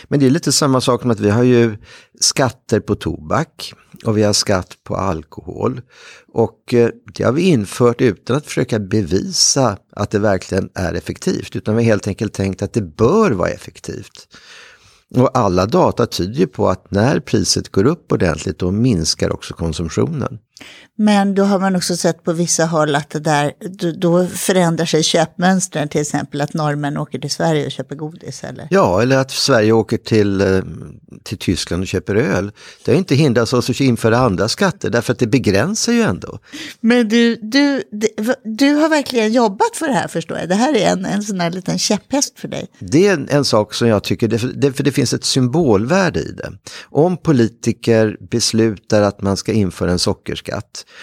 Men 0.08 0.20
det 0.20 0.26
är 0.26 0.30
lite 0.30 0.52
samma 0.52 0.82
sak 0.82 1.04
med 1.04 1.14
att 1.14 1.20
vi 1.20 1.30
har 1.30 1.44
ju 1.44 1.78
skatter 2.20 2.80
på 2.80 2.96
tobak 2.96 3.74
och 4.06 4.18
vi 4.18 4.24
har 4.24 4.34
skatt 4.34 4.78
på 4.84 4.96
alkohol. 4.96 5.82
Och 6.34 6.74
eh, 6.74 6.90
det 7.14 7.24
har 7.24 7.32
vi 7.32 7.42
infört 7.42 8.02
utan 8.02 8.36
att 8.36 8.46
försöka 8.46 8.80
bevisa 8.80 9.78
att 9.92 10.12
det 10.12 10.20
verkligen 10.20 10.70
är 10.74 10.94
effektivt, 10.94 11.56
utan 11.56 11.76
vi 11.76 11.84
har 11.84 11.86
helt 11.86 12.08
enkelt 12.08 12.34
tänkt 12.34 12.62
att 12.62 12.74
det 12.74 12.82
bör 12.82 13.32
vara 13.32 13.50
effektivt. 13.50 14.28
Och 15.18 15.38
alla 15.38 15.66
data 15.66 16.06
tyder 16.06 16.46
på 16.46 16.70
att 16.70 16.92
när 16.92 17.20
priset 17.20 17.70
går 17.70 17.86
upp 17.86 18.12
ordentligt 18.12 18.60
då 18.60 18.72
minskar 18.72 19.34
också 19.34 19.54
konsumtionen. 19.54 20.40
Men 20.98 21.36
då 21.36 21.44
har 21.44 21.60
man 21.60 21.76
också 21.76 21.96
sett 21.98 22.24
på 22.24 22.34
vissa 22.34 22.66
håll 22.66 22.96
att 22.96 23.10
det 23.10 23.20
där, 23.20 23.54
då 24.00 24.28
förändrar 24.28 24.86
sig 24.86 25.04
köpmönstren, 25.04 25.90
till 25.90 26.02
exempel 26.02 26.42
att 26.42 26.54
norrmän 26.54 26.98
åker 26.98 27.20
till 27.20 27.32
Sverige 27.32 27.66
och 27.66 27.72
köper 27.72 27.96
godis. 27.96 28.44
Eller? 28.44 28.68
Ja, 28.70 29.02
eller 29.02 29.18
att 29.18 29.32
Sverige 29.32 29.72
åker 29.72 29.98
till, 29.98 30.42
eh, 30.42 30.48
till 31.24 31.38
Tyskland 31.38 31.82
och 31.82 31.88
köper 31.88 32.16
öl. 32.16 32.52
Det 32.86 32.92
har 32.92 32.98
inte 32.98 33.16
hindrat 33.16 33.54
oss 33.54 33.70
att 33.70 33.80
införa 33.80 34.18
andra 34.18 34.48
skatter, 34.48 34.90
därför 34.90 35.14
att 35.14 35.20
det 35.20 35.28
begränsar 35.28 35.94
ju 35.94 36.02
ändå. 36.02 36.40
Men 36.82 37.10
du, 37.10 37.36
du, 37.36 37.84
du 38.44 38.74
har 38.74 38.90
verkligen 38.90 39.34
jobbat 39.34 39.76
för 39.76 39.88
det 39.88 39.94
här 39.94 40.08
förstår 40.08 40.38
jag. 40.38 40.50
Det 40.50 40.56
här 40.56 40.76
är 40.76 40.88
en, 40.92 41.06
en 41.06 41.24
sån 41.24 41.40
här 41.40 41.52
liten 41.52 41.80
käpphäst 41.80 42.40
för 42.40 42.48
dig. 42.48 42.68
Det 42.80 43.08
är 43.08 43.14
en, 43.14 43.30
en 43.30 43.46
sak 43.46 43.74
som 43.74 43.88
jag 43.88 44.04
tycker, 44.04 44.28
det, 44.28 44.72
för 44.72 44.84
det 44.84 44.92
finns 44.92 45.14
ett 45.14 45.26
symbolvärde 45.26 46.20
i 46.20 46.32
det. 46.32 46.52
Om 46.84 47.18
politiker 47.18 48.18
beslutar 48.20 49.02
att 49.02 49.22
man 49.22 49.38
ska 49.38 49.52
införa 49.52 49.92
en 49.92 50.00
sockerskatt 50.00 50.45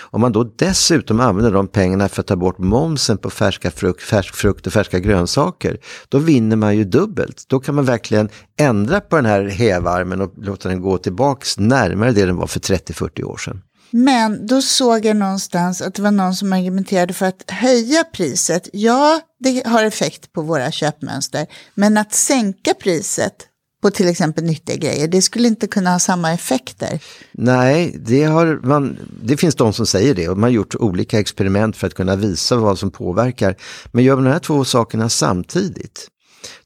om 0.00 0.20
man 0.20 0.32
då 0.32 0.44
dessutom 0.44 1.20
använder 1.20 1.52
de 1.52 1.68
pengarna 1.68 2.08
för 2.08 2.20
att 2.20 2.26
ta 2.26 2.36
bort 2.36 2.58
momsen 2.58 3.18
på 3.18 3.30
färska 3.30 3.70
frukt, 3.70 4.02
färsk 4.02 4.34
frukt 4.34 4.66
och 4.66 4.72
färska 4.72 4.98
grönsaker, 4.98 5.78
då 6.08 6.18
vinner 6.18 6.56
man 6.56 6.76
ju 6.76 6.84
dubbelt. 6.84 7.44
Då 7.48 7.60
kan 7.60 7.74
man 7.74 7.84
verkligen 7.84 8.28
ändra 8.58 9.00
på 9.00 9.16
den 9.16 9.26
här 9.26 9.44
hävarmen 9.44 10.20
och 10.20 10.32
låta 10.36 10.68
den 10.68 10.80
gå 10.80 10.98
tillbaks 10.98 11.58
närmare 11.58 12.12
det 12.12 12.26
den 12.26 12.36
var 12.36 12.46
för 12.46 12.60
30-40 12.60 13.22
år 13.24 13.36
sedan. 13.36 13.62
Men 13.94 14.46
då 14.46 14.62
såg 14.62 15.04
jag 15.04 15.16
någonstans 15.16 15.82
att 15.82 15.94
det 15.94 16.02
var 16.02 16.10
någon 16.10 16.34
som 16.34 16.52
argumenterade 16.52 17.12
för 17.12 17.26
att 17.26 17.50
höja 17.50 18.04
priset. 18.04 18.68
Ja, 18.72 19.20
det 19.38 19.66
har 19.66 19.84
effekt 19.84 20.32
på 20.32 20.42
våra 20.42 20.70
köpmönster, 20.70 21.46
men 21.74 21.98
att 21.98 22.14
sänka 22.14 22.74
priset 22.74 23.34
på 23.82 23.90
till 23.90 24.08
exempel 24.08 24.44
nyttiga 24.44 24.76
grejer. 24.76 25.08
Det 25.08 25.22
skulle 25.22 25.48
inte 25.48 25.66
kunna 25.66 25.90
ha 25.90 25.98
samma 25.98 26.32
effekter. 26.32 27.00
Nej, 27.32 27.96
det, 27.98 28.24
har 28.24 28.60
man, 28.66 28.98
det 29.22 29.36
finns 29.36 29.54
de 29.54 29.72
som 29.72 29.86
säger 29.86 30.14
det 30.14 30.28
och 30.28 30.36
man 30.38 30.42
har 30.42 30.50
gjort 30.50 30.74
olika 30.74 31.20
experiment 31.20 31.76
för 31.76 31.86
att 31.86 31.94
kunna 31.94 32.16
visa 32.16 32.56
vad 32.56 32.78
som 32.78 32.90
påverkar. 32.90 33.56
Men 33.92 34.04
gör 34.04 34.14
man 34.14 34.24
de 34.24 34.30
här 34.30 34.38
två 34.38 34.64
sakerna 34.64 35.08
samtidigt, 35.08 36.08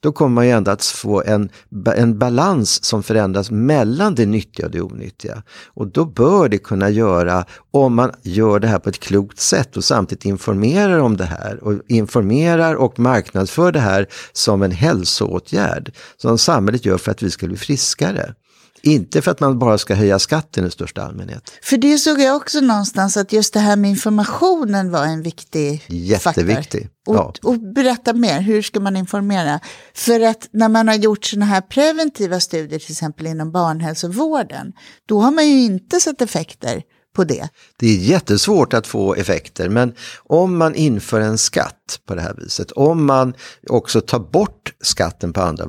då 0.01 0.13
kommer 0.13 0.35
man 0.35 0.47
ju 0.47 0.53
ändå 0.53 0.71
att 0.71 0.85
få 0.85 1.23
en, 1.23 1.49
en 1.97 2.19
balans 2.19 2.85
som 2.85 3.03
förändras 3.03 3.51
mellan 3.51 4.15
det 4.15 4.27
nyttiga 4.27 4.67
och 4.67 4.73
det 4.73 4.81
onyttiga. 4.81 5.43
Och 5.67 5.87
då 5.87 6.05
bör 6.05 6.49
det 6.49 6.59
kunna 6.59 6.91
göra, 6.91 7.45
om 7.71 7.95
man 7.95 8.13
gör 8.23 8.59
det 8.59 8.69
här 8.69 8.79
på 8.79 8.89
ett 8.89 9.01
klokt 9.01 9.41
sätt 9.41 9.77
och 9.77 9.85
samtidigt 9.85 10.25
informerar 10.25 10.99
om 10.99 11.17
det 11.17 11.25
här 11.25 11.65
och 11.65 11.75
informerar 11.89 12.75
och 12.75 12.99
marknadsför 12.99 13.73
det 13.73 13.81
här 13.81 14.07
som 14.33 14.63
en 14.63 14.71
hälsoåtgärd 14.71 15.93
som 16.17 16.39
samhället 16.39 16.85
gör 16.85 16.99
för 16.99 17.11
att 17.11 17.23
vi 17.23 17.31
ska 17.31 17.47
bli 17.47 17.57
friskare. 17.57 18.35
Inte 18.83 19.23
för 19.23 19.31
att 19.31 19.41
man 19.41 19.59
bara 19.59 19.79
ska 19.79 19.95
höja 19.95 20.19
skatten 20.19 20.67
i 20.67 20.71
största 20.71 21.03
allmänhet. 21.03 21.51
För 21.63 21.77
det 21.77 21.99
såg 21.99 22.21
jag 22.21 22.37
också 22.37 22.61
någonstans 22.61 23.17
att 23.17 23.33
just 23.33 23.55
det 23.55 23.61
här 23.61 23.77
med 23.77 23.91
informationen 23.91 24.91
var 24.91 25.05
en 25.05 25.23
viktig 25.23 25.85
Jätteviktig. 25.89 26.57
faktor. 26.57 26.91
Ja. 27.07 27.33
Och, 27.43 27.51
och, 27.51 27.61
berätta 27.75 28.13
mer, 28.13 28.41
hur 28.41 28.63
ska 28.63 28.81
man 28.81 28.97
informera? 28.97 29.61
För 29.95 30.21
att 30.21 30.49
när 30.53 30.69
man 30.69 30.89
har 30.89 30.95
gjort 30.95 31.25
sådana 31.25 31.47
här 31.47 31.61
preventiva 31.61 32.41
studier, 32.41 32.79
till 32.79 32.93
exempel 32.93 33.27
inom 33.27 33.53
barnhälsovården, 33.53 34.73
då 35.09 35.21
har 35.21 35.31
man 35.31 35.49
ju 35.49 35.61
inte 35.61 36.01
sett 36.01 36.23
effekter 36.23 36.83
på 37.17 37.25
det. 37.25 37.49
Det 37.79 37.87
är 37.87 37.97
jättesvårt 37.97 38.75
att 38.75 38.87
få 38.87 39.15
effekter 39.15 39.69
men 39.69 39.95
om 40.25 40.57
man 40.59 40.75
inför 40.75 41.21
en 41.21 41.39
skatt 41.39 41.86
på 42.07 42.15
det 42.15 42.21
här 42.21 42.35
viset, 42.39 42.73
om 42.73 43.07
man 43.07 43.35
också 43.69 44.01
tar 44.01 44.19
bort 44.19 44.73
skatten 44.81 45.33
på 45.33 45.41
andra, 45.41 45.65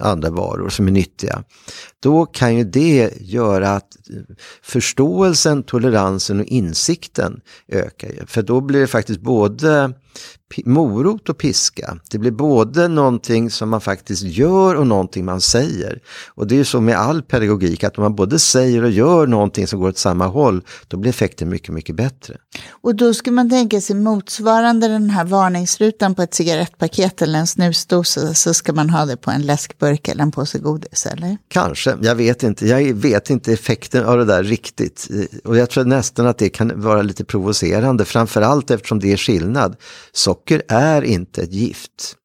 andra 0.00 0.30
varor 0.30 0.68
som 0.68 0.88
är 0.88 0.92
nyttiga, 0.92 1.42
då 2.00 2.26
kan 2.26 2.56
ju 2.56 2.64
det 2.64 3.10
göra 3.20 3.70
att 3.70 3.96
förståelsen, 4.62 5.62
toleransen 5.62 6.40
och 6.40 6.46
insikten 6.46 7.40
ökar. 7.68 8.26
För 8.26 8.42
då 8.42 8.60
blir 8.60 8.80
det 8.80 8.86
faktiskt 8.86 9.20
både 9.20 9.92
morot 10.64 11.28
och 11.28 11.38
piska. 11.38 11.98
Det 12.10 12.18
blir 12.18 12.30
både 12.30 12.88
någonting 12.88 13.50
som 13.50 13.68
man 13.68 13.80
faktiskt 13.80 14.22
gör 14.22 14.74
och 14.74 14.86
någonting 14.86 15.24
man 15.24 15.40
säger. 15.40 16.02
Och 16.28 16.46
det 16.46 16.54
är 16.54 16.56
ju 16.56 16.64
så 16.64 16.80
med 16.80 16.96
all 16.96 17.22
pedagogik 17.22 17.84
att 17.84 17.98
om 17.98 18.02
man 18.02 18.14
både 18.14 18.38
säger 18.38 18.82
och 18.82 18.90
gör 18.90 19.26
någonting 19.26 19.66
som 19.66 19.80
går 19.80 19.88
åt 19.88 19.98
samma 19.98 20.26
håll, 20.26 20.62
då 20.88 20.96
blir 20.96 21.10
effekten 21.10 21.48
mycket, 21.48 21.74
mycket 21.74 21.96
bättre. 21.96 22.36
Och 22.70 22.94
då 22.94 23.14
ska 23.14 23.30
man 23.30 23.50
tänka 23.50 23.80
sig 23.80 23.96
motsvarande 23.96 24.88
den 24.88 25.10
här 25.10 25.24
varningsrutan 25.44 26.14
på 26.14 26.22
ett 26.22 26.34
cigarettpaket 26.34 27.22
eller 27.22 27.38
en 27.38 27.46
snusdosa, 27.46 28.34
så 28.34 28.54
ska 28.54 28.72
man 28.72 28.90
ha 28.90 29.06
det 29.06 29.16
på 29.16 29.30
en 29.30 29.42
läskburk 29.42 30.08
eller 30.08 30.22
en 30.22 30.32
påse 30.32 30.58
godis, 30.58 31.06
eller? 31.06 31.38
Kanske, 31.48 31.96
jag 32.02 32.14
vet 32.14 32.42
inte. 32.42 32.66
Jag 32.66 32.94
vet 32.94 33.30
inte 33.30 33.52
effekten 33.52 34.04
av 34.04 34.18
det 34.18 34.24
där 34.24 34.42
riktigt. 34.42 35.08
Och 35.44 35.56
jag 35.56 35.70
tror 35.70 35.84
nästan 35.84 36.26
att 36.26 36.38
det 36.38 36.48
kan 36.48 36.80
vara 36.80 37.02
lite 37.02 37.24
provocerande, 37.24 38.04
framförallt 38.04 38.70
eftersom 38.70 39.00
det 39.00 39.12
är 39.12 39.16
skillnad. 39.16 39.76
Socker 40.12 40.62
är 40.68 41.02
inte 41.02 41.42
ett 41.42 41.52
gift. 41.52 42.16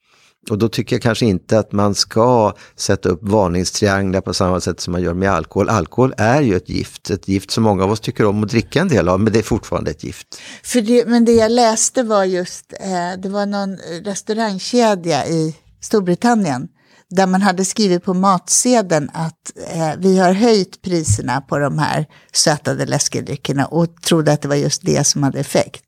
Och 0.52 0.58
då 0.58 0.70
tycker 0.70 0.96
jag 0.96 1.04
kanske 1.04 1.26
inte 1.26 1.60
att 1.60 1.72
man 1.72 1.96
ska 1.96 2.54
sätta 2.76 3.10
upp 3.10 3.20
varningstrianglar 3.24 4.22
på 4.22 4.34
samma 4.34 4.62
sätt 4.62 4.80
som 4.80 4.92
man 4.92 5.02
gör 5.02 5.14
med 5.14 5.32
alkohol. 5.32 5.70
Alkohol 5.70 6.14
är 6.18 6.42
ju 6.42 6.56
ett 6.56 6.70
gift, 6.70 7.10
ett 7.10 7.28
gift 7.28 7.52
som 7.52 7.64
många 7.64 7.84
av 7.84 7.92
oss 7.92 8.00
tycker 8.00 8.26
om 8.26 8.44
att 8.44 8.50
dricka 8.50 8.82
en 8.82 8.88
del 8.88 9.10
av, 9.10 9.20
men 9.20 9.34
det 9.34 9.40
är 9.40 9.44
fortfarande 9.44 9.92
ett 9.92 10.04
gift. 10.04 10.28
För 10.64 10.82
det, 10.82 11.08
men 11.08 11.26
det 11.26 11.32
jag 11.32 11.52
läste 11.52 12.04
var 12.04 12.24
just, 12.24 12.74
eh, 12.74 13.22
det 13.22 13.30
var 13.30 13.46
någon 13.46 13.78
restaurangkedja 14.04 15.28
i 15.28 15.56
Storbritannien 15.82 16.68
där 17.10 17.28
man 17.28 17.42
hade 17.42 17.66
skrivit 17.66 18.04
på 18.04 18.14
matsedeln 18.14 19.10
att 19.14 19.52
eh, 19.74 19.92
vi 19.98 20.20
har 20.20 20.34
höjt 20.34 20.82
priserna 20.82 21.42
på 21.42 21.58
de 21.58 21.80
här 21.80 22.06
sötade 22.34 22.86
läskedryckerna 22.86 23.66
och 23.66 24.02
trodde 24.02 24.32
att 24.32 24.42
det 24.42 24.48
var 24.48 24.56
just 24.56 24.82
det 24.86 25.08
som 25.08 25.24
hade 25.24 25.40
effekt. 25.40 25.84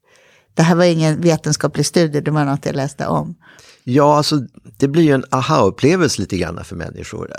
Det 0.53 0.61
här 0.61 0.75
var 0.75 0.85
ingen 0.85 1.21
vetenskaplig 1.21 1.85
studie, 1.85 2.21
det 2.21 2.31
var 2.31 2.45
något 2.45 2.65
jag 2.65 2.75
läste 2.75 3.07
om. 3.07 3.35
Ja, 3.83 4.17
alltså 4.17 4.39
det 4.77 4.87
blir 4.87 5.03
ju 5.03 5.11
en 5.11 5.25
aha-upplevelse 5.29 6.21
lite 6.21 6.37
grann 6.37 6.63
för 6.63 6.75
människor. 6.75 7.33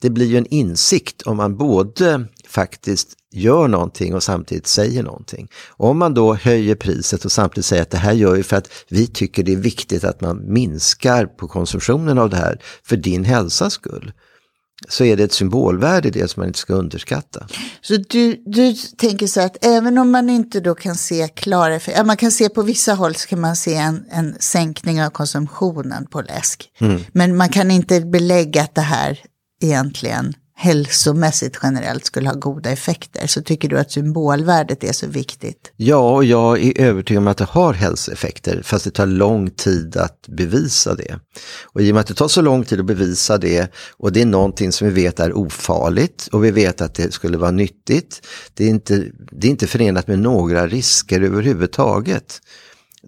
Det 0.00 0.10
blir 0.10 0.26
ju 0.26 0.38
en 0.38 0.46
insikt 0.46 1.22
om 1.22 1.36
man 1.36 1.56
både 1.56 2.24
faktiskt 2.48 3.08
gör 3.32 3.68
någonting 3.68 4.14
och 4.14 4.22
samtidigt 4.22 4.66
säger 4.66 5.02
någonting. 5.02 5.48
Om 5.68 5.98
man 5.98 6.14
då 6.14 6.34
höjer 6.34 6.74
priset 6.74 7.24
och 7.24 7.32
samtidigt 7.32 7.66
säger 7.66 7.82
att 7.82 7.90
det 7.90 7.98
här 7.98 8.12
gör 8.12 8.34
vi 8.34 8.42
för 8.42 8.56
att 8.56 8.70
vi 8.88 9.06
tycker 9.06 9.42
det 9.42 9.52
är 9.52 9.56
viktigt 9.56 10.04
att 10.04 10.20
man 10.20 10.52
minskar 10.52 11.26
på 11.26 11.48
konsumtionen 11.48 12.18
av 12.18 12.30
det 12.30 12.36
här 12.36 12.60
för 12.82 12.96
din 12.96 13.24
hälsas 13.24 13.72
skull 13.72 14.12
så 14.88 15.04
är 15.04 15.16
det 15.16 15.24
ett 15.24 15.32
symbolvärde 15.32 16.08
i 16.08 16.10
det 16.10 16.28
som 16.28 16.40
man 16.40 16.48
inte 16.48 16.58
ska 16.58 16.74
underskatta. 16.74 17.46
Så 17.80 17.96
du, 17.96 18.42
du 18.46 18.74
tänker 18.74 19.26
så 19.26 19.40
att 19.40 19.64
även 19.64 19.98
om 19.98 20.10
man 20.10 20.30
inte 20.30 20.60
då 20.60 20.74
kan 20.74 20.94
se 20.94 21.28
klara 21.28 21.74
effekter, 21.74 22.04
man 22.04 22.16
kan 22.16 22.30
se 22.30 22.48
på 22.48 22.62
vissa 22.62 22.94
håll 22.94 23.14
så 23.14 23.28
kan 23.28 23.40
man 23.40 23.56
se 23.56 23.74
en, 23.74 24.04
en 24.10 24.36
sänkning 24.40 25.02
av 25.02 25.10
konsumtionen 25.10 26.06
på 26.06 26.20
läsk. 26.20 26.70
Mm. 26.80 27.00
Men 27.12 27.36
man 27.36 27.48
kan 27.48 27.70
inte 27.70 28.00
belägga 28.00 28.62
att 28.62 28.74
det 28.74 28.80
här 28.80 29.20
egentligen 29.62 30.34
hälsomässigt 30.58 31.58
generellt 31.62 32.04
skulle 32.04 32.28
ha 32.28 32.36
goda 32.36 32.70
effekter 32.70 33.26
så 33.26 33.42
tycker 33.42 33.68
du 33.68 33.78
att 33.78 33.92
symbolvärdet 33.92 34.84
är 34.84 34.92
så 34.92 35.06
viktigt? 35.06 35.72
Ja, 35.76 36.14
och 36.14 36.24
jag 36.24 36.64
är 36.64 36.80
övertygad 36.80 37.22
om 37.22 37.28
att 37.28 37.36
det 37.36 37.44
har 37.44 37.72
hälsoeffekter 37.72 38.62
fast 38.64 38.84
det 38.84 38.90
tar 38.90 39.06
lång 39.06 39.50
tid 39.50 39.96
att 39.96 40.28
bevisa 40.28 40.94
det. 40.94 41.18
Och 41.62 41.80
i 41.80 41.90
och 41.90 41.94
med 41.94 42.00
att 42.00 42.06
det 42.06 42.14
tar 42.14 42.28
så 42.28 42.42
lång 42.42 42.64
tid 42.64 42.80
att 42.80 42.86
bevisa 42.86 43.38
det 43.38 43.72
och 43.96 44.12
det 44.12 44.22
är 44.22 44.26
någonting 44.26 44.72
som 44.72 44.88
vi 44.88 44.94
vet 44.94 45.20
är 45.20 45.36
ofarligt 45.36 46.26
och 46.32 46.44
vi 46.44 46.50
vet 46.50 46.80
att 46.80 46.94
det 46.94 47.12
skulle 47.12 47.38
vara 47.38 47.50
nyttigt. 47.50 48.26
Det 48.54 48.64
är 48.64 48.68
inte, 48.68 49.04
det 49.32 49.46
är 49.46 49.50
inte 49.50 49.66
förenat 49.66 50.06
med 50.06 50.18
några 50.18 50.66
risker 50.66 51.20
överhuvudtaget 51.20 52.40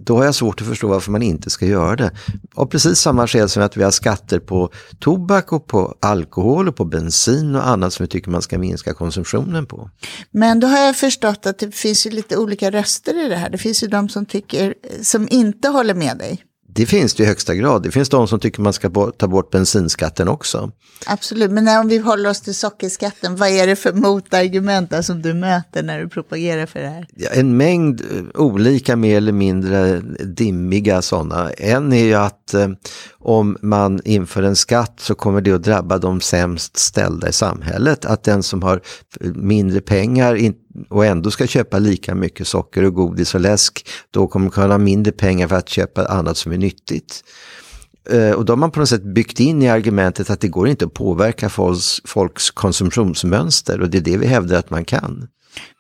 då 0.00 0.16
har 0.16 0.24
jag 0.24 0.34
svårt 0.34 0.60
att 0.60 0.66
förstå 0.66 0.88
varför 0.88 1.10
man 1.10 1.22
inte 1.22 1.50
ska 1.50 1.66
göra 1.66 1.96
det. 1.96 2.10
Av 2.54 2.66
precis 2.66 2.98
samma 2.98 3.26
skäl 3.26 3.48
som 3.48 3.62
att 3.62 3.76
vi 3.76 3.82
har 3.82 3.90
skatter 3.90 4.38
på 4.38 4.70
tobak 4.98 5.52
och 5.52 5.66
på 5.66 5.94
alkohol 6.00 6.68
och 6.68 6.76
på 6.76 6.84
bensin 6.84 7.56
och 7.56 7.68
annat 7.68 7.92
som 7.92 8.04
vi 8.04 8.08
tycker 8.08 8.30
man 8.30 8.42
ska 8.42 8.58
minska 8.58 8.94
konsumtionen 8.94 9.66
på. 9.66 9.90
Men 10.30 10.60
då 10.60 10.66
har 10.66 10.78
jag 10.78 10.96
förstått 10.96 11.46
att 11.46 11.58
det 11.58 11.74
finns 11.74 12.06
ju 12.06 12.10
lite 12.10 12.36
olika 12.36 12.70
röster 12.70 13.26
i 13.26 13.28
det 13.28 13.36
här. 13.36 13.50
Det 13.50 13.58
finns 13.58 13.82
ju 13.82 13.86
de 13.86 14.08
som 14.08 14.26
tycker, 14.26 14.74
som 15.02 15.28
inte 15.30 15.68
håller 15.68 15.94
med 15.94 16.18
dig. 16.18 16.44
Det 16.78 16.87
finns 16.87 17.14
det 17.14 17.23
i 17.23 17.26
högsta 17.26 17.54
grad. 17.54 17.82
Det 17.82 17.90
finns 17.90 18.08
de 18.08 18.28
som 18.28 18.40
tycker 18.40 18.62
man 18.62 18.73
ska 18.73 19.11
ta 19.18 19.28
bort 19.28 19.50
bensinskatten 19.50 20.28
också. 20.28 20.70
Absolut, 21.06 21.50
men 21.50 21.80
om 21.80 21.88
vi 21.88 21.99
håller 21.99 22.30
oss 22.30 22.40
till 22.40 22.54
sockerskatten, 22.54 23.37
vad 23.37 23.49
är 23.49 23.66
det 23.66 23.76
för 23.76 23.92
motargument 23.92 25.04
som 25.04 25.23
du 25.23 25.35
möter 25.35 25.82
när 25.82 26.00
du 26.00 26.08
propagerar 26.08 26.66
för 26.66 26.80
det 26.80 26.88
här? 26.88 27.06
Ja, 27.16 27.30
en 27.30 27.56
mängd 27.56 28.00
eh, 28.00 28.40
olika 28.40 28.97
mer 28.97 29.16
eller 29.16 29.32
mindre 29.32 30.00
dimmiga 30.25 31.02
sådana. 31.02 31.50
En 31.50 31.92
är 31.92 32.04
ju 32.04 32.14
att 32.14 32.54
eh, 32.54 32.68
om 33.18 33.56
man 33.62 34.00
inför 34.04 34.42
en 34.42 34.56
skatt 34.56 35.00
så 35.00 35.14
kommer 35.14 35.40
det 35.40 35.52
att 35.52 35.62
drabba 35.62 35.99
de 35.99 36.20
sämst 36.20 36.78
ställda 36.78 37.28
i 37.28 37.32
samhället. 37.32 38.04
Att 38.04 38.25
den 38.25 38.42
som 38.42 38.62
har 38.62 38.80
mindre 39.35 39.80
pengar 39.80 40.35
och 40.88 41.06
ändå 41.06 41.30
ska 41.30 41.47
köpa 41.47 41.78
lika 41.78 42.14
mycket 42.14 42.47
socker 42.47 42.85
och 42.85 42.94
godis 42.94 43.35
och 43.35 43.40
läsk, 43.40 43.88
då 44.11 44.26
kommer 44.26 44.52
man 44.56 44.70
ha 44.70 44.78
mindre 44.78 45.12
pengar 45.12 45.49
för 45.49 45.56
att 45.56 45.68
köpa 45.68 46.06
annat 46.06 46.37
som 46.37 46.52
är 46.52 46.58
nyttigt. 46.58 47.25
Eh, 48.11 48.30
och 48.30 48.44
då 48.44 48.52
har 48.52 48.58
man 48.58 48.70
på 48.70 48.80
något 48.80 48.88
sätt 48.88 49.14
byggt 49.14 49.40
in 49.40 49.62
i 49.62 49.68
argumentet 49.68 50.30
att 50.30 50.40
det 50.40 50.49
går 50.49 50.68
inte 50.68 50.85
att 50.85 50.94
påverka 50.94 51.49
folks, 51.49 52.00
folks 52.04 52.50
konsumtionsmönster 52.50 53.80
och 53.80 53.90
det 53.90 53.99
är 53.99 54.02
det 54.02 54.16
vi 54.16 54.26
hävdar 54.26 54.58
att 54.58 54.70
man 54.70 54.85
kan. 54.85 55.28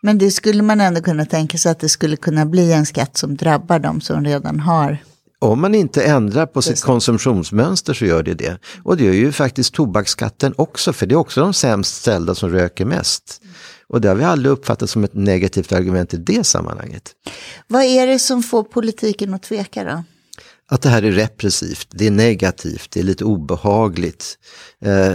Men 0.02 0.18
det 0.18 0.30
skulle 0.30 0.62
man 0.62 0.80
ändå 0.80 1.00
kunna 1.00 1.26
tänka 1.26 1.58
sig 1.58 1.72
att 1.72 1.80
det 1.80 1.88
skulle 1.88 2.16
kunna 2.16 2.46
bli 2.46 2.72
en 2.72 2.86
skatt 2.86 3.16
som 3.16 3.36
drabbar 3.36 3.78
de 3.78 4.00
som 4.00 4.24
redan 4.24 4.60
har 4.60 4.98
om 5.40 5.60
man 5.60 5.74
inte 5.74 6.02
ändrar 6.02 6.46
på 6.46 6.62
sitt 6.62 6.82
konsumtionsmönster 6.82 7.94
så 7.94 8.04
gör 8.04 8.22
det 8.22 8.34
det. 8.34 8.58
Och 8.82 8.96
det 8.96 9.04
gör 9.04 9.12
ju 9.12 9.32
faktiskt 9.32 9.74
tobaksskatten 9.74 10.54
också, 10.56 10.92
för 10.92 11.06
det 11.06 11.14
är 11.14 11.16
också 11.16 11.40
de 11.40 11.52
sämst 11.54 11.94
ställda 11.96 12.34
som 12.34 12.50
röker 12.50 12.84
mest. 12.84 13.42
Och 13.88 14.00
det 14.00 14.08
har 14.08 14.14
vi 14.14 14.24
aldrig 14.24 14.52
uppfattat 14.52 14.90
som 14.90 15.04
ett 15.04 15.14
negativt 15.14 15.72
argument 15.72 16.14
i 16.14 16.16
det 16.16 16.44
sammanhanget. 16.44 17.12
Vad 17.66 17.82
är 17.82 18.06
det 18.06 18.18
som 18.18 18.42
får 18.42 18.62
politiken 18.62 19.34
att 19.34 19.42
tveka 19.42 19.84
då? 19.84 20.04
Att 20.70 20.82
det 20.82 20.88
här 20.88 21.02
är 21.02 21.12
repressivt, 21.12 21.88
det 21.90 22.06
är 22.06 22.10
negativt, 22.10 22.90
det 22.90 23.00
är 23.00 23.04
lite 23.04 23.24
obehagligt. 23.24 24.38
Eh, 24.84 25.14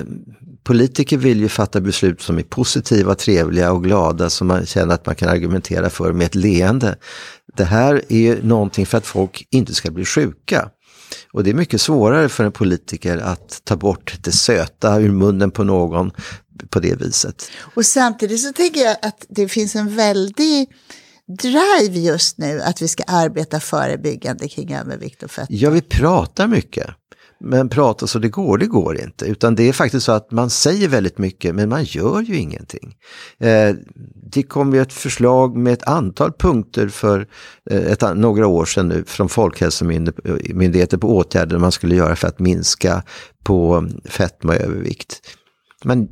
politiker 0.64 1.18
vill 1.18 1.40
ju 1.40 1.50
fatta 1.50 1.82
beslut 1.82 2.22
som 2.22 2.38
är 2.38 2.44
positiva, 2.44 3.16
trevliga 3.16 3.72
och 3.72 3.84
glada 3.84 4.30
som 4.30 4.48
man 4.48 4.66
känner 4.66 4.94
att 4.94 5.06
man 5.06 5.16
kan 5.16 5.30
argumentera 5.30 5.90
för 5.90 6.14
med 6.14 6.26
ett 6.26 6.36
leende. 6.36 6.96
Det 7.58 7.64
här 7.64 8.02
är 8.10 8.44
någonting 8.44 8.86
för 8.86 8.98
att 8.98 9.06
folk 9.06 9.48
inte 9.52 9.74
ska 9.74 9.92
bli 9.92 10.06
sjuka. 10.06 10.70
Och 11.32 11.44
det 11.44 11.50
är 11.50 11.54
mycket 11.54 11.82
svårare 11.82 12.30
för 12.30 12.44
en 12.44 12.52
politiker 12.52 13.18
att 13.18 13.62
ta 13.64 13.76
bort 13.76 14.18
det 14.22 14.32
söta 14.32 15.00
ur 15.00 15.12
munnen 15.12 15.52
på 15.52 15.64
någon 15.64 16.12
på 16.70 16.80
det 16.80 16.96
viset. 16.96 17.52
Och 17.76 17.86
samtidigt 17.86 18.42
så 18.42 18.54
tänker 18.54 18.82
jag 18.82 18.98
att 19.02 19.26
det 19.30 19.48
finns 19.48 19.76
en 19.76 19.96
väldig 19.96 20.70
drive 21.28 22.00
just 22.00 22.38
nu 22.38 22.62
att 22.62 22.82
vi 22.82 22.88
ska 22.88 23.04
arbeta 23.04 23.60
förebyggande 23.60 24.48
kring 24.48 24.74
övervikt 24.74 25.24
och 25.24 25.32
fett. 25.32 25.48
Ja, 25.50 25.70
vi 25.70 25.82
pratar 25.82 26.48
mycket. 26.48 26.88
Men 27.46 27.70
prata 27.70 28.08
så 28.08 28.20
det 28.20 28.30
går, 28.30 28.58
det 28.58 28.66
går 28.66 29.02
inte. 29.02 29.26
Utan 29.26 29.56
det 29.56 29.70
är 29.70 29.74
faktiskt 29.74 30.06
så 30.06 30.12
att 30.12 30.32
man 30.32 30.50
säger 30.50 30.88
väldigt 30.88 31.18
mycket 31.18 31.56
men 31.56 31.70
man 31.70 31.84
gör 31.84 32.22
ju 32.22 32.38
ingenting. 32.38 32.96
Eh, 33.40 33.76
det 34.32 34.44
kom 34.44 34.74
ju 34.74 34.82
ett 34.82 34.94
förslag 34.94 35.58
med 35.58 35.74
ett 35.74 35.84
antal 35.84 36.32
punkter 36.32 36.88
för 36.88 37.28
eh, 37.72 37.92
ett, 37.92 38.02
några 38.16 38.48
år 38.48 38.66
sedan 38.66 38.88
nu 38.88 39.04
från 39.08 39.30
Folkhälsomyndigheten 39.30 41.00
på 41.00 41.16
åtgärder 41.18 41.58
man 41.58 41.72
skulle 41.72 41.96
göra 41.96 42.16
för 42.16 42.28
att 42.28 42.40
minska 42.40 43.04
på 43.44 43.90
fetma 44.06 44.54
och 44.54 44.62
övervikt. 44.62 45.22
Man 45.84 46.08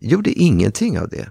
gjorde 0.00 0.30
ingenting 0.30 0.98
av 0.98 1.08
det. 1.08 1.28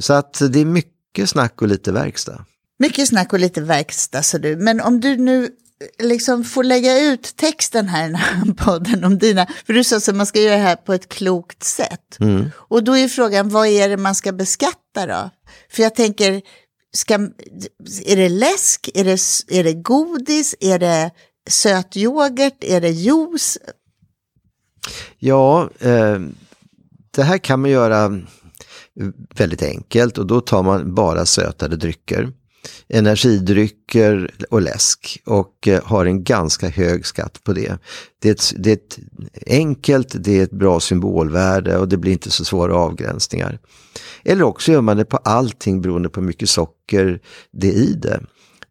Så 0.00 0.12
att 0.12 0.42
det 0.50 0.60
är 0.60 0.64
mycket 0.64 1.30
snack 1.30 1.62
och 1.62 1.68
lite 1.68 1.92
verkstad. 1.92 2.44
Mycket 2.78 3.08
snack 3.08 3.32
och 3.32 3.38
lite 3.38 3.60
verkstad, 3.60 4.22
så 4.22 4.38
du. 4.38 4.56
Men 4.56 4.80
om 4.80 5.00
du 5.00 5.16
nu 5.16 5.50
liksom 5.98 6.44
får 6.44 6.64
lägga 6.64 6.98
ut 7.00 7.36
texten 7.36 7.88
här 7.88 8.04
i 8.04 8.06
den 8.06 8.14
här 8.14 8.54
podden 8.56 9.04
om 9.04 9.18
dina, 9.18 9.46
för 9.66 9.72
du 9.72 9.84
sa 9.84 9.96
att 9.96 10.16
man 10.16 10.26
ska 10.26 10.40
göra 10.40 10.56
det 10.56 10.62
här 10.62 10.76
på 10.76 10.92
ett 10.92 11.08
klokt 11.08 11.64
sätt. 11.64 12.16
Mm. 12.20 12.50
Och 12.56 12.84
då 12.84 12.96
är 12.96 13.08
frågan, 13.08 13.48
vad 13.48 13.66
är 13.66 13.88
det 13.88 13.96
man 13.96 14.14
ska 14.14 14.32
beskatta 14.32 15.06
då? 15.06 15.30
För 15.70 15.82
jag 15.82 15.94
tänker, 15.94 16.42
ska, 16.94 17.14
är 18.04 18.16
det 18.16 18.28
läsk, 18.28 18.90
är 18.94 19.04
det, 19.04 19.18
är 19.58 19.64
det 19.64 19.72
godis, 19.72 20.54
är 20.60 20.78
det 20.78 21.10
sötyoghurt, 21.48 22.64
är 22.64 22.80
det 22.80 22.90
juice? 22.90 23.58
Ja, 25.18 25.70
eh, 25.80 26.20
det 27.16 27.22
här 27.22 27.38
kan 27.38 27.60
man 27.60 27.70
göra 27.70 28.04
mm, 28.04 28.22
väldigt 29.36 29.62
enkelt 29.62 30.18
och 30.18 30.26
då 30.26 30.40
tar 30.40 30.62
man 30.62 30.94
bara 30.94 31.26
sötade 31.26 31.76
drycker 31.76 32.28
energidrycker 32.88 34.30
och 34.50 34.62
läsk 34.62 35.22
och 35.24 35.68
eh, 35.68 35.84
har 35.84 36.06
en 36.06 36.24
ganska 36.24 36.68
hög 36.68 37.06
skatt 37.06 37.44
på 37.44 37.52
det. 37.52 37.78
Det 38.18 38.28
är, 38.28 38.32
ett, 38.32 38.52
det 38.56 38.70
är 38.70 38.74
ett 38.74 38.98
enkelt, 39.46 40.14
det 40.14 40.38
är 40.38 40.42
ett 40.42 40.50
bra 40.50 40.80
symbolvärde 40.80 41.78
och 41.78 41.88
det 41.88 41.96
blir 41.96 42.12
inte 42.12 42.30
så 42.30 42.44
svåra 42.44 42.74
avgränsningar. 42.76 43.58
Eller 44.24 44.42
också 44.42 44.72
gör 44.72 44.80
man 44.80 44.96
det 44.96 45.04
på 45.04 45.16
allting 45.16 45.82
beroende 45.82 46.08
på 46.08 46.20
hur 46.20 46.26
mycket 46.26 46.48
socker 46.48 47.20
det 47.52 47.68
är 47.68 47.72
i 47.72 47.92
det. 47.92 48.20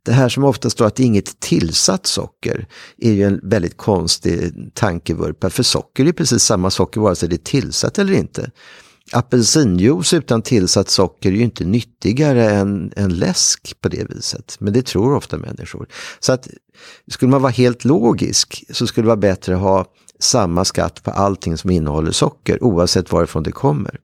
Det 0.06 0.12
här 0.12 0.30
som 0.30 0.44
ofta 0.44 0.70
står 0.70 0.86
att 0.86 0.96
det 0.96 1.04
är 1.04 1.08
inget 1.08 1.40
tillsatt 1.40 2.06
socker 2.06 2.68
är 2.98 3.12
ju 3.12 3.24
en 3.24 3.40
väldigt 3.44 3.78
konstig 3.78 4.54
tankevurpa. 4.74 5.50
För 5.50 5.64
socker 5.64 6.06
är 6.06 6.12
precis 6.12 6.44
samma 6.44 6.70
socker 6.70 7.02
vare 7.02 7.16
sig 7.16 7.30
det 7.30 7.36
är 7.36 7.38
tillsatt 7.38 8.00
eller 8.00 8.14
inte 8.14 8.52
apelsinjuice 9.12 10.14
utan 10.14 10.42
tillsatt 10.42 10.90
socker 10.90 11.30
är 11.30 11.34
ju 11.34 11.44
inte 11.44 11.66
nyttigare 11.66 12.50
än, 12.50 12.92
än 12.96 13.16
läsk 13.16 13.82
på 13.82 13.90
det 13.90 14.10
viset. 14.10 14.56
Men 14.60 14.74
det 14.74 14.86
tror 14.86 15.16
ofta 15.16 15.38
människor. 15.38 15.88
Så 16.20 16.34
att 16.34 16.48
skulle 17.08 17.32
man 17.32 17.42
vara 17.42 17.52
helt 17.52 17.86
logisk 17.86 18.64
så 18.70 18.88
skulle 18.88 19.04
det 19.04 19.08
vara 19.08 19.18
bättre 19.18 19.56
att 19.56 19.62
ha 19.62 19.86
samma 20.20 20.66
skatt 20.66 21.04
på 21.04 21.12
allting 21.12 21.58
som 21.58 21.70
innehåller 21.70 22.12
socker 22.12 22.64
oavsett 22.64 23.12
varifrån 23.12 23.44
det 23.44 23.52
kommer. 23.52 24.00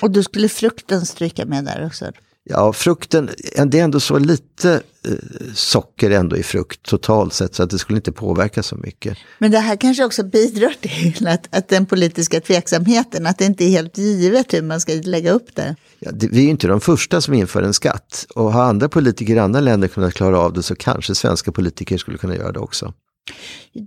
Och 0.00 0.10
då 0.10 0.22
skulle 0.22 0.48
frukten 0.48 1.06
stryka 1.06 1.46
med 1.46 1.64
där 1.64 1.86
också? 1.86 2.12
Ja, 2.50 2.72
frukten, 2.72 3.30
det 3.66 3.78
är 3.78 3.84
ändå 3.84 4.00
så 4.00 4.18
lite 4.18 4.82
eh, 5.08 5.12
socker 5.54 6.10
ändå 6.10 6.36
i 6.36 6.42
frukt 6.42 6.82
totalt 6.82 7.34
sett 7.34 7.54
så 7.54 7.62
att 7.62 7.70
det 7.70 7.78
skulle 7.78 7.96
inte 7.96 8.12
påverka 8.12 8.62
så 8.62 8.76
mycket. 8.76 9.18
Men 9.38 9.50
det 9.50 9.58
här 9.58 9.76
kanske 9.76 10.04
också 10.04 10.24
bidrar 10.24 10.74
till 10.80 11.28
att, 11.28 11.56
att 11.56 11.68
den 11.68 11.86
politiska 11.86 12.40
tveksamheten, 12.40 13.26
att 13.26 13.38
det 13.38 13.44
inte 13.44 13.64
är 13.64 13.68
helt 13.68 13.98
givet 13.98 14.54
hur 14.54 14.62
man 14.62 14.80
ska 14.80 14.92
lägga 14.92 15.32
upp 15.32 15.56
det. 15.56 15.76
Ja, 15.98 16.10
det 16.12 16.28
vi 16.28 16.46
är 16.46 16.50
inte 16.50 16.66
de 16.66 16.80
första 16.80 17.20
som 17.20 17.34
inför 17.34 17.62
en 17.62 17.74
skatt 17.74 18.26
och 18.34 18.52
har 18.52 18.62
andra 18.62 18.88
politiker 18.88 19.34
i 19.34 19.38
andra 19.38 19.60
länder 19.60 19.88
kunnat 19.88 20.14
klara 20.14 20.38
av 20.38 20.52
det 20.52 20.62
så 20.62 20.74
kanske 20.76 21.14
svenska 21.14 21.52
politiker 21.52 21.98
skulle 21.98 22.18
kunna 22.18 22.36
göra 22.36 22.52
det 22.52 22.60
också. 22.60 22.94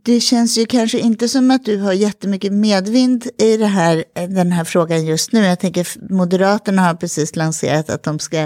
Det 0.04 0.20
känns 0.20 0.58
ju 0.58 0.66
kanske 0.66 1.00
inte 1.00 1.30
som 1.30 1.52
att 1.52 1.66
du 1.66 1.78
har 1.78 1.94
jättemycket 1.94 2.54
medvind 2.54 3.28
i 3.38 3.58
det 3.58 3.66
här, 3.66 4.04
den 4.28 4.52
här 4.52 4.64
frågan 4.64 5.06
just 5.06 5.32
nu. 5.32 5.46
Jag 5.46 5.60
tänker 5.60 6.14
Moderaterna 6.14 6.82
har 6.82 6.94
precis 6.94 7.36
lanserat 7.36 7.90
att 7.90 8.04
de 8.04 8.20
ska 8.20 8.38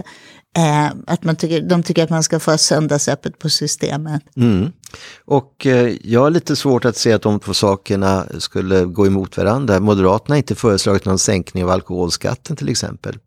eh, 0.58 0.88
att 1.08 1.24
man 1.24 1.36
tycker, 1.36 1.62
de 1.62 1.84
tycker 1.84 2.04
att 2.04 2.10
man 2.10 2.24
ska 2.24 2.40
få 2.40 2.58
söndagsöppet 2.58 3.40
på 3.40 3.50
systemet. 3.50 4.24
Mm. 4.36 4.72
Och 5.26 5.66
eh, 5.66 5.96
jag 6.04 6.22
har 6.22 6.30
lite 6.30 6.56
svårt 6.56 6.86
att 6.86 6.98
se 6.98 7.14
att 7.14 7.22
de 7.22 7.40
två 7.40 7.54
sakerna 7.54 8.26
skulle 8.40 8.86
gå 8.86 9.08
emot 9.08 9.38
varandra. 9.38 9.80
Moderaterna 9.80 10.34
har 10.34 10.38
inte 10.38 10.56
föreslagit 10.56 11.06
någon 11.06 11.20
sänkning 11.20 11.64
av 11.64 11.70
alkoholskatten 11.70 12.56
till 12.56 12.70
exempel. 12.70 13.18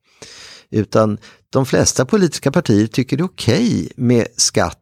Utan 0.70 1.18
de 1.50 1.66
flesta 1.66 2.04
politiska 2.06 2.52
partier 2.52 2.87
tycker 2.87 3.16
det 3.16 3.22
är 3.22 3.24
okej 3.24 3.66
okay 3.66 3.88
med 3.96 4.26
skatt 4.37 4.78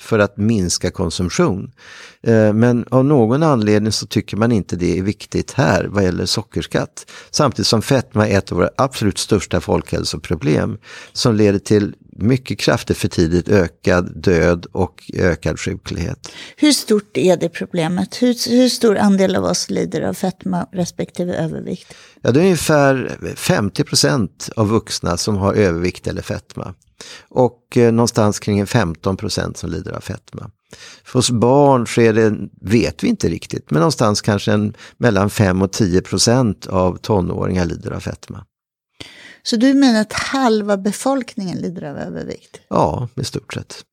för 0.00 0.18
att 0.18 0.36
minska 0.36 0.90
konsumtion. 0.90 1.72
Eh, 2.22 2.52
men 2.52 2.84
av 2.90 3.04
någon 3.04 3.42
anledning 3.42 3.92
så 3.92 4.06
tycker 4.06 4.36
man 4.36 4.52
inte 4.52 4.76
det 4.76 4.98
är 4.98 5.02
viktigt 5.02 5.52
här 5.52 5.84
vad 5.84 6.04
gäller 6.04 6.26
sockerskatt. 6.26 7.10
Samtidigt 7.30 7.66
som 7.66 7.82
fetma 7.82 8.28
är 8.28 8.38
ett 8.38 8.52
av 8.52 8.58
våra 8.58 8.70
absolut 8.76 9.18
största 9.18 9.60
folkhälsoproblem 9.60 10.78
som 11.12 11.34
leder 11.34 11.58
till 11.58 11.94
mycket 12.22 12.58
kraftigt 12.58 12.96
för 12.96 13.08
tidigt 13.08 13.48
ökad 13.48 14.22
död 14.22 14.66
och 14.72 15.10
ökad 15.14 15.60
sjuklighet. 15.60 16.32
Hur 16.56 16.72
stort 16.72 17.16
är 17.16 17.36
det 17.36 17.48
problemet? 17.48 18.22
Hur, 18.22 18.50
hur 18.50 18.68
stor 18.68 18.98
andel 18.98 19.36
av 19.36 19.44
oss 19.44 19.70
lider 19.70 20.02
av 20.02 20.14
fetma 20.14 20.66
respektive 20.72 21.34
övervikt? 21.34 21.94
Ja, 22.22 22.30
det 22.30 22.40
är 22.40 22.44
ungefär 22.44 23.18
50 23.36 23.84
procent 23.84 24.50
av 24.56 24.68
vuxna 24.68 25.16
som 25.16 25.36
har 25.36 25.54
övervikt 25.54 26.06
eller 26.06 26.22
fetma. 26.22 26.74
Och 27.28 27.76
eh, 27.76 27.92
någonstans 27.92 28.38
kring 28.38 28.66
15 28.66 29.16
procent 29.16 29.56
som 29.56 29.70
lider 29.70 29.92
av 29.92 30.00
fetma. 30.00 30.50
För 31.04 31.18
oss 31.18 31.30
barn 31.30 31.86
så 31.86 32.00
är 32.00 32.12
det, 32.12 32.36
vet 32.60 33.04
vi 33.04 33.08
inte 33.08 33.28
riktigt, 33.28 33.70
men 33.70 33.80
någonstans 33.80 34.20
kanske 34.20 34.52
en, 34.52 34.74
mellan 34.96 35.30
5 35.30 35.62
och 35.62 35.72
10 35.72 36.00
procent 36.00 36.66
av 36.66 36.96
tonåringar 36.96 37.64
lider 37.64 37.90
av 37.90 38.00
fetma. 38.00 38.44
Så 39.42 39.56
du 39.56 39.74
menar 39.74 40.00
att 40.00 40.12
halva 40.12 40.76
befolkningen 40.76 41.58
lider 41.58 41.82
av 41.82 41.96
övervikt? 41.96 42.60
Ja, 42.68 43.08
i 43.16 43.24
stort 43.24 43.54
sett. 43.54 43.84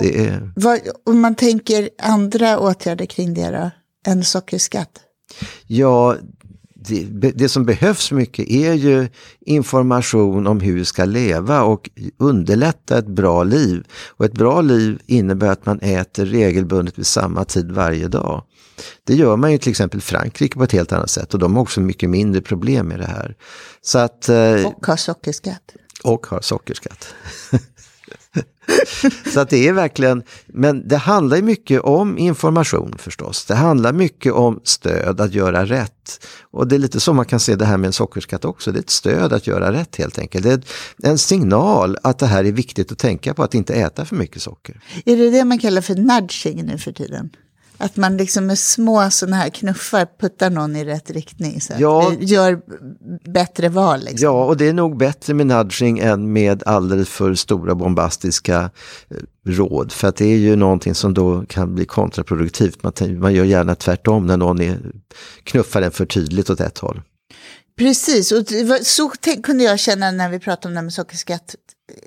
Det 0.00 0.26
är... 0.26 0.52
Vad, 0.56 0.80
om 1.04 1.20
man 1.20 1.34
tänker 1.34 1.90
andra 1.98 2.58
åtgärder 2.58 3.06
kring 3.06 3.34
det 3.34 3.50
då, 3.50 3.70
än 4.10 4.24
sockerskatt? 4.24 5.00
Ja, 5.66 6.16
det, 6.88 7.30
det, 7.30 7.48
som 7.48 7.64
behövs 7.64 8.12
mycket 8.12 8.48
är 8.48 8.72
ju 8.72 9.08
information 9.40 10.46
om 10.46 10.60
hur 10.60 10.74
vi 10.74 10.84
ska 10.84 11.04
leva 11.04 11.62
och 11.62 11.90
underlätta 12.18 12.98
ett 12.98 13.06
bra 13.06 13.44
liv. 13.44 13.84
Och 14.08 14.24
ett 14.24 14.32
bra 14.32 14.60
liv 14.60 14.98
innebär 15.06 15.48
att 15.48 15.66
man 15.66 15.80
äter 15.80 16.26
regelbundet 16.26 16.98
vid 16.98 17.06
samma 17.06 17.44
tid 17.44 17.72
varje 17.72 18.08
dag. 18.08 18.44
Det 19.04 19.14
gör 19.14 19.36
man 19.36 19.52
ju 19.52 19.58
till 19.58 19.70
exempel 19.70 19.98
i 19.98 20.02
Frankrike 20.02 20.58
på 20.58 20.64
ett 20.64 20.72
helt 20.72 20.92
annat 20.92 21.10
sätt 21.10 21.34
och 21.34 21.40
de 21.40 21.54
har 21.54 21.62
också 21.62 21.80
mycket 21.80 22.10
mindre 22.10 22.42
problem 22.42 22.86
med 22.86 22.98
det 22.98 23.06
här. 23.06 23.36
Så 23.80 23.98
att, 23.98 24.28
eh, 24.28 24.66
och 24.66 24.86
har 24.86 24.96
sockerskatt. 24.96 25.74
Och 26.04 26.26
har 26.26 26.40
sockerskatt. 26.40 27.14
så 29.32 29.40
att 29.40 29.50
det 29.50 29.68
är 29.68 29.72
verkligen, 29.72 30.22
men 30.46 30.88
det 30.88 30.96
handlar 30.96 31.36
ju 31.36 31.42
mycket 31.42 31.80
om 31.80 32.18
information 32.18 32.94
förstås. 32.98 33.44
Det 33.44 33.54
handlar 33.54 33.92
mycket 33.92 34.32
om 34.32 34.60
stöd 34.64 35.20
att 35.20 35.34
göra 35.34 35.64
rätt. 35.64 36.26
Och 36.50 36.68
det 36.68 36.76
är 36.76 36.78
lite 36.78 37.00
så 37.00 37.12
man 37.12 37.24
kan 37.24 37.40
se 37.40 37.56
det 37.56 37.64
här 37.64 37.76
med 37.76 37.86
en 37.86 37.92
sockerskatt 37.92 38.44
också. 38.44 38.72
Det 38.72 38.78
är 38.78 38.80
ett 38.80 38.90
stöd 38.90 39.32
att 39.32 39.46
göra 39.46 39.72
rätt 39.72 39.96
helt 39.96 40.18
enkelt. 40.18 40.44
Det 40.44 40.52
är 41.02 41.10
en 41.10 41.18
signal 41.18 41.96
att 42.02 42.18
det 42.18 42.26
här 42.26 42.44
är 42.44 42.52
viktigt 42.52 42.92
att 42.92 42.98
tänka 42.98 43.34
på, 43.34 43.42
att 43.42 43.54
inte 43.54 43.74
äta 43.74 44.04
för 44.04 44.16
mycket 44.16 44.42
socker. 44.42 44.80
Är 45.04 45.16
det 45.16 45.30
det 45.30 45.44
man 45.44 45.58
kallar 45.58 45.82
för 45.82 45.94
nudging 45.94 46.64
nu 46.64 46.78
för 46.78 46.92
tiden? 46.92 47.30
Att 47.82 47.96
man 47.96 48.16
liksom 48.16 48.46
med 48.46 48.58
små 48.58 49.10
sådana 49.10 49.36
här 49.36 49.48
knuffar 49.48 50.08
puttar 50.20 50.50
någon 50.50 50.76
i 50.76 50.84
rätt 50.84 51.10
riktning. 51.10 51.60
Så 51.60 51.72
ja, 51.78 52.12
gör 52.20 52.60
bättre 53.30 53.68
val. 53.68 54.00
Liksom. 54.00 54.24
Ja, 54.24 54.44
och 54.44 54.56
det 54.56 54.68
är 54.68 54.72
nog 54.72 54.96
bättre 54.96 55.34
med 55.34 55.46
nudging 55.46 55.98
än 55.98 56.32
med 56.32 56.62
alldeles 56.66 57.08
för 57.08 57.34
stora 57.34 57.74
bombastiska 57.74 58.70
eh, 59.10 59.16
råd. 59.46 59.92
För 59.92 60.08
att 60.08 60.16
det 60.16 60.24
är 60.24 60.36
ju 60.36 60.56
någonting 60.56 60.94
som 60.94 61.14
då 61.14 61.44
kan 61.48 61.74
bli 61.74 61.84
kontraproduktivt. 61.84 62.82
Man, 62.82 62.92
man 63.18 63.34
gör 63.34 63.44
gärna 63.44 63.74
tvärtom 63.74 64.26
när 64.26 64.36
någon 64.36 64.60
är, 64.60 64.78
knuffar 65.44 65.82
en 65.82 65.90
för 65.90 66.06
tydligt 66.06 66.50
åt 66.50 66.60
ett 66.60 66.78
håll. 66.78 67.02
Precis, 67.78 68.32
och 68.32 68.44
så 68.82 69.12
kunde 69.42 69.64
jag 69.64 69.78
känna 69.78 70.10
när 70.10 70.28
vi 70.28 70.38
pratade 70.38 70.68
om 70.68 70.74
det 70.74 70.78
här 70.78 70.84
med 70.84 70.92
sockerskatt 70.92 71.54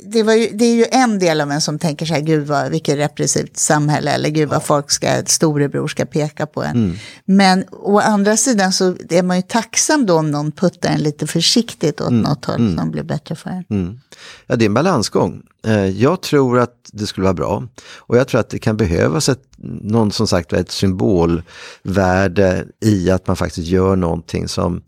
det, 0.06 0.24
var 0.24 0.34
ju, 0.34 0.50
det 0.54 0.66
är 0.66 0.76
ju 0.76 0.86
en 0.92 1.20
del 1.20 1.42
av 1.42 1.52
en 1.52 1.62
som 1.62 1.80
tänker 1.80 2.06
så 2.06 2.14
här, 2.14 2.22
gud 2.22 2.48
vad, 2.48 2.72
vilket 2.72 2.98
repressivt 2.98 3.58
samhälle, 3.58 4.12
eller 4.12 4.30
gud 4.30 4.50
vad 4.50 4.64
folk 4.64 4.92
ska, 4.92 5.24
storebror 5.26 5.88
ska 5.88 6.06
peka 6.06 6.46
på 6.46 6.64
en. 6.64 6.76
Mm. 6.76 6.98
Men 7.26 7.66
å 7.72 8.00
andra 8.00 8.38
sidan 8.38 8.74
så 8.74 8.96
är 9.10 9.24
man 9.24 9.38
ju 9.38 9.42
tacksam 9.42 10.06
då 10.06 10.18
om 10.18 10.32
någon 10.32 10.52
puttar 10.52 10.90
en 10.90 11.00
lite 11.00 11.28
försiktigt 11.28 12.02
åt 12.02 12.10
mm. 12.10 12.22
något 12.22 12.46
håll 12.46 12.60
mm. 12.60 12.78
som 12.78 12.92
blir 12.92 13.04
bättre 13.04 13.36
för 13.36 13.50
en. 13.50 13.66
Mm. 13.70 14.00
Ja, 14.48 14.56
det 14.56 14.66
är 14.66 14.68
en 14.68 14.74
balansgång. 14.74 15.42
Eh, 15.66 15.86
jag 15.86 16.22
tror 16.22 16.60
att 16.60 16.90
det 16.94 17.08
skulle 17.08 17.24
vara 17.24 17.34
bra 17.34 17.64
och 17.98 18.18
jag 18.18 18.28
tror 18.28 18.42
att 18.42 18.50
det 18.50 18.60
kan 18.60 18.78
behövas 18.78 19.30
ett, 19.30 19.44
någon 19.82 20.12
som 20.12 20.28
sagt 20.28 20.54
ett 20.54 20.72
symbolvärde 20.72 22.66
i 22.82 23.12
att 23.12 23.28
man 23.28 23.36
faktiskt 23.36 23.68
gör 23.68 23.96
någonting 23.96 24.48
som 24.48 24.82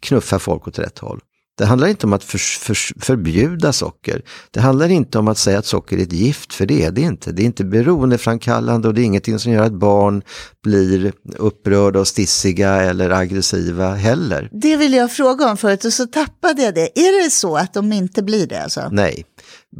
knuffar 0.00 0.38
folk 0.38 0.68
åt 0.68 0.78
rätt 0.78 0.98
håll. 0.98 1.20
Det 1.62 1.66
handlar 1.66 1.88
inte 1.88 2.06
om 2.06 2.12
att 2.12 2.24
för, 2.24 2.38
för, 2.38 3.00
förbjuda 3.00 3.72
socker. 3.72 4.22
Det 4.50 4.60
handlar 4.60 4.88
inte 4.88 5.18
om 5.18 5.28
att 5.28 5.38
säga 5.38 5.58
att 5.58 5.66
socker 5.66 5.98
är 5.98 6.02
ett 6.02 6.12
gift, 6.12 6.54
för 6.54 6.66
det 6.66 6.84
är 6.84 6.90
det 6.90 7.00
inte. 7.00 7.32
Det 7.32 7.42
är 7.42 7.44
inte 7.44 7.64
beroendeframkallande 7.64 8.88
och 8.88 8.94
det 8.94 9.00
är 9.00 9.04
ingenting 9.04 9.38
som 9.38 9.52
gör 9.52 9.62
att 9.62 9.72
barn 9.72 10.22
blir 10.62 11.12
upprörda 11.36 12.00
och 12.00 12.08
stissiga 12.08 12.82
eller 12.82 13.10
aggressiva 13.10 13.94
heller. 13.94 14.48
Det 14.52 14.76
vill 14.76 14.92
jag 14.92 15.12
fråga 15.12 15.50
om 15.50 15.56
förut 15.56 15.84
och 15.84 15.92
så 15.92 16.06
tappade 16.06 16.62
jag 16.62 16.74
det. 16.74 16.98
Är 16.98 17.24
det 17.24 17.30
så 17.30 17.56
att 17.56 17.74
de 17.74 17.92
inte 17.92 18.22
blir 18.22 18.46
det? 18.46 18.62
Alltså? 18.62 18.88
Nej. 18.92 19.24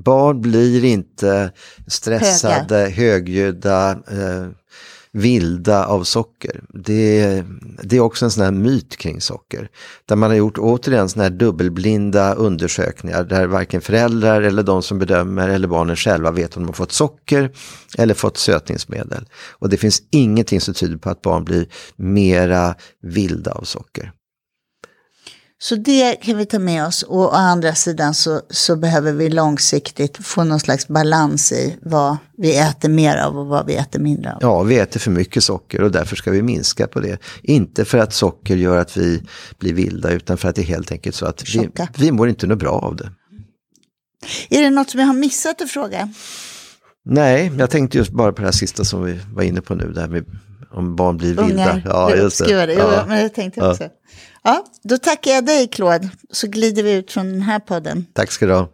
Barn 0.04 0.40
blir 0.40 0.84
inte 0.84 1.50
stressade, 1.86 2.76
Höga. 2.76 2.88
högljudda, 2.88 3.90
eh, 3.90 4.48
vilda 5.12 5.86
av 5.86 6.04
socker. 6.04 6.64
Det, 6.68 7.44
det 7.82 7.96
är 7.96 8.00
också 8.00 8.24
en 8.24 8.30
sån 8.30 8.44
här 8.44 8.50
myt 8.50 8.96
kring 8.96 9.20
socker. 9.20 9.68
Där 10.06 10.16
man 10.16 10.30
har 10.30 10.36
gjort 10.36 10.58
återigen 10.58 11.08
såna 11.08 11.22
här 11.22 11.30
dubbelblinda 11.30 12.34
undersökningar 12.34 13.24
där 13.24 13.46
varken 13.46 13.80
föräldrar 13.80 14.42
eller 14.42 14.62
de 14.62 14.82
som 14.82 14.98
bedömer 14.98 15.48
eller 15.48 15.68
barnen 15.68 15.96
själva 15.96 16.30
vet 16.30 16.56
om 16.56 16.62
de 16.62 16.66
har 16.66 16.74
fått 16.74 16.92
socker 16.92 17.50
eller 17.98 18.14
fått 18.14 18.36
sötningsmedel. 18.36 19.28
Och 19.58 19.68
det 19.68 19.76
finns 19.76 20.02
ingenting 20.10 20.60
som 20.60 20.74
tyder 20.74 20.96
på 20.96 21.10
att 21.10 21.22
barn 21.22 21.44
blir 21.44 21.66
mera 21.96 22.74
vilda 23.02 23.52
av 23.52 23.62
socker. 23.62 24.12
Så 25.62 25.74
det 25.74 26.14
kan 26.14 26.36
vi 26.36 26.46
ta 26.46 26.58
med 26.58 26.86
oss 26.86 27.02
och 27.02 27.24
å 27.24 27.28
andra 27.28 27.74
sidan 27.74 28.14
så, 28.14 28.40
så 28.50 28.76
behöver 28.76 29.12
vi 29.12 29.30
långsiktigt 29.30 30.26
få 30.26 30.44
någon 30.44 30.60
slags 30.60 30.88
balans 30.88 31.52
i 31.52 31.76
vad 31.82 32.16
vi 32.36 32.58
äter 32.58 32.88
mer 32.88 33.16
av 33.16 33.38
och 33.38 33.46
vad 33.46 33.66
vi 33.66 33.74
äter 33.74 34.00
mindre 34.00 34.32
av. 34.32 34.38
Ja, 34.40 34.62
vi 34.62 34.78
äter 34.78 35.00
för 35.00 35.10
mycket 35.10 35.44
socker 35.44 35.82
och 35.82 35.90
därför 35.90 36.16
ska 36.16 36.30
vi 36.30 36.42
minska 36.42 36.86
på 36.86 37.00
det. 37.00 37.18
Inte 37.42 37.84
för 37.84 37.98
att 37.98 38.12
socker 38.12 38.56
gör 38.56 38.76
att 38.76 38.96
vi 38.96 39.22
blir 39.58 39.74
vilda 39.74 40.10
utan 40.10 40.38
för 40.38 40.48
att 40.48 40.54
det 40.54 40.62
är 40.62 40.66
helt 40.66 40.92
enkelt 40.92 41.16
så 41.16 41.26
att 41.26 41.54
vi, 41.54 41.70
vi 41.96 42.12
mår 42.12 42.28
inte 42.28 42.46
något 42.46 42.58
bra 42.58 42.72
av 42.72 42.96
det. 42.96 43.12
Är 44.50 44.62
det 44.62 44.70
något 44.70 44.90
som 44.90 45.00
jag 45.00 45.06
har 45.06 45.14
missat 45.14 45.62
att 45.62 45.70
fråga? 45.70 46.12
Nej, 47.04 47.52
jag 47.58 47.70
tänkte 47.70 47.98
just 47.98 48.12
bara 48.12 48.32
på 48.32 48.40
det 48.40 48.46
här 48.46 48.52
sista 48.52 48.84
som 48.84 49.04
vi 49.04 49.20
var 49.34 49.42
inne 49.42 49.60
på 49.60 49.74
nu, 49.74 49.92
där 49.92 50.08
med 50.08 50.24
om 50.72 50.96
barn 50.96 51.16
blir 51.16 51.34
vilda. 51.34 51.82
Ja, 51.84 52.16
just 52.16 52.44
det. 52.44 52.66
det. 52.66 52.72
Ja. 52.72 53.04
men 53.08 53.22
jag 53.22 53.34
tänkte 53.34 53.70
också. 53.70 53.82
Ja. 53.82 53.90
Ja, 54.44 54.64
då 54.82 54.98
tackar 54.98 55.30
jag 55.30 55.46
dig 55.46 55.68
Claude, 55.68 56.08
så 56.30 56.46
glider 56.46 56.82
vi 56.82 56.92
ut 56.92 57.12
från 57.12 57.32
den 57.32 57.42
här 57.42 57.58
podden. 57.58 58.06
Tack 58.12 58.30
ska 58.30 58.46
du 58.46 58.54
ha. 58.54 58.68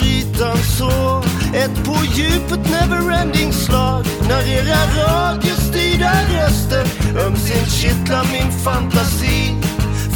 under 0.00 0.06
ytan 0.06 0.58
så 0.78 1.22
Ett 1.54 1.84
på 1.84 1.96
djupet 2.14 2.70
neverending 2.70 3.52
slag. 3.52 4.04
När 4.28 4.48
era 4.48 4.80
radiostyrda 4.96 6.12
röster 6.32 6.86
ömsint 7.26 7.72
kittlar 7.72 8.24
min 8.32 8.52
fantasi. 8.52 9.54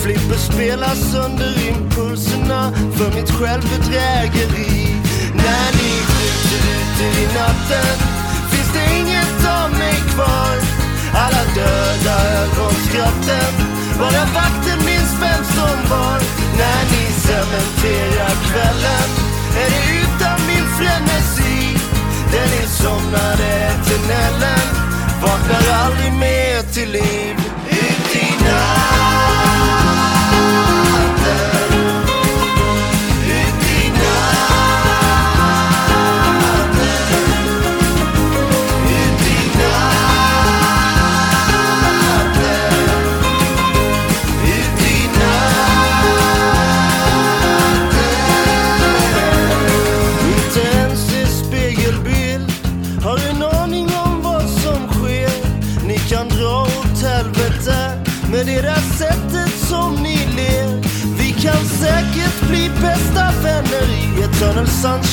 Flipper 0.03 0.39
spelar 0.53 0.95
sönder 0.95 1.69
impulserna 1.69 2.73
för 2.97 3.13
mitt 3.15 3.31
självbedrägeri. 3.31 4.97
När 5.35 5.69
ni 5.79 5.93
skjuter 6.11 6.63
ut 6.77 6.99
i 7.19 7.27
natten 7.35 7.97
finns 8.51 8.73
det 8.75 8.99
inget 9.01 9.47
av 9.63 9.71
mig 9.71 9.97
kvar. 10.15 10.57
Alla 11.15 11.45
döda 11.55 12.17
ögonskratten, 12.43 13.53
bara 13.99 14.25
vakten 14.35 14.79
minns 14.87 15.13
vem 15.21 15.45
som 15.45 15.77
var. 15.91 16.21
När 16.59 16.83
ni 16.93 17.13
cementerar 17.13 18.35
kvällen 18.49 19.34
är 19.57 19.71
det 19.71 20.01
utan 20.01 20.47
min 20.47 20.67
frenesi. 20.79 21.79
Den 22.33 22.63
insomnade 22.63 23.71
tunneln 23.87 24.69
vaknar 25.23 25.75
aldrig 25.85 26.13
mer 26.13 26.63
till 26.73 26.91
liv. 26.91 27.37
Ut 27.71 28.17
i 28.17 28.45
natt. 28.45 28.84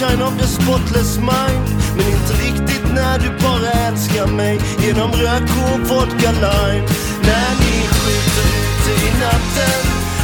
Sunshine 0.02 0.22
of 0.22 0.34
your 0.38 0.48
spotless 0.48 1.18
mind. 1.18 1.66
Men 1.96 2.06
inte 2.16 2.34
riktigt 2.46 2.86
när 2.94 3.20
du 3.20 3.30
bara 3.46 3.72
älskar 3.88 4.28
mig 4.28 4.60
Genom 4.80 5.12
rök 5.12 5.50
och 5.66 5.80
vodka 5.90 6.32
lime. 6.32 6.88
När 7.28 7.52
ni 7.62 7.76
skjuter 7.96 8.48
ute 8.62 8.92
i 9.08 9.12
natten 9.26 9.82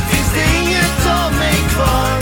Finns 0.09 0.31
det 0.35 0.45
inget 0.61 1.01
av 1.21 1.31
mig 1.43 1.57
kvar. 1.73 2.17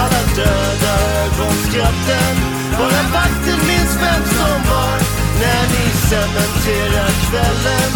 Alla 0.00 0.22
döda 0.36 0.94
ögonskratten 1.22 2.34
Bara 2.78 3.02
vakten 3.16 3.60
minns 3.70 3.94
vem 4.04 4.22
som 4.38 4.58
var. 4.70 4.98
När 5.42 5.62
ni 5.74 5.84
cementerar 6.10 7.12
kvällen 7.26 7.90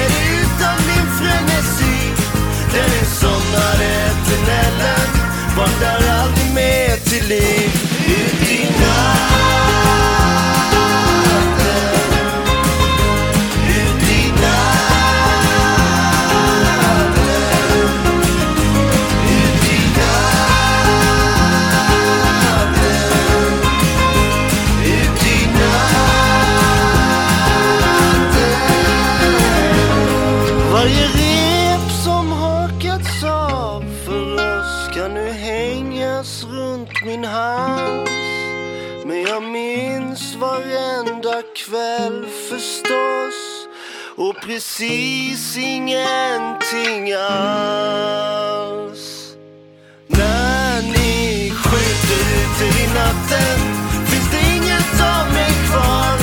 Är 0.00 0.08
det 0.12 0.24
utan 0.42 0.76
min 0.88 1.08
frenesi. 1.18 1.98
Den 2.74 2.90
insomnade 3.00 3.86
eternellen 4.08 5.08
vandrar 5.56 6.00
aldrig 6.20 6.54
mer 6.54 6.96
till 6.96 7.28
liv. 7.28 7.75
Precis 44.56 45.56
ingenting 45.56 47.12
alls. 47.12 48.56
När 50.06 50.82
ni 50.82 51.50
skjuter 51.50 52.22
ute 52.40 52.64
i 52.80 52.86
natten 52.86 53.58
finns 54.06 54.30
det 54.30 54.42
inget 54.56 55.00
av 55.00 55.24
mig 55.32 55.52
kvar. 55.68 56.16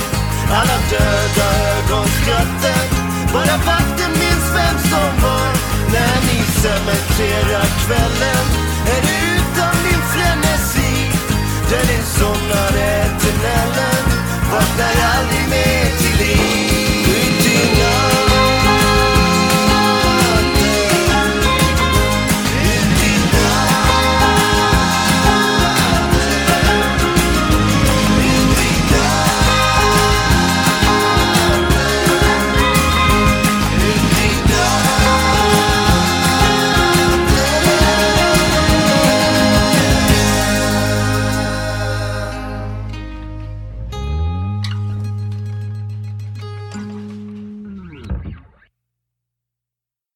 Alla 0.51 0.77
döda 0.91 1.47
ögonskratten 1.77 2.87
Bara 3.33 3.57
vakten 3.57 4.11
minns 4.11 4.47
vem 4.55 4.77
som 4.91 5.11
var. 5.23 5.51
När 5.93 6.17
ni 6.27 6.39
cementerar 6.63 7.67
kvällen 7.85 8.32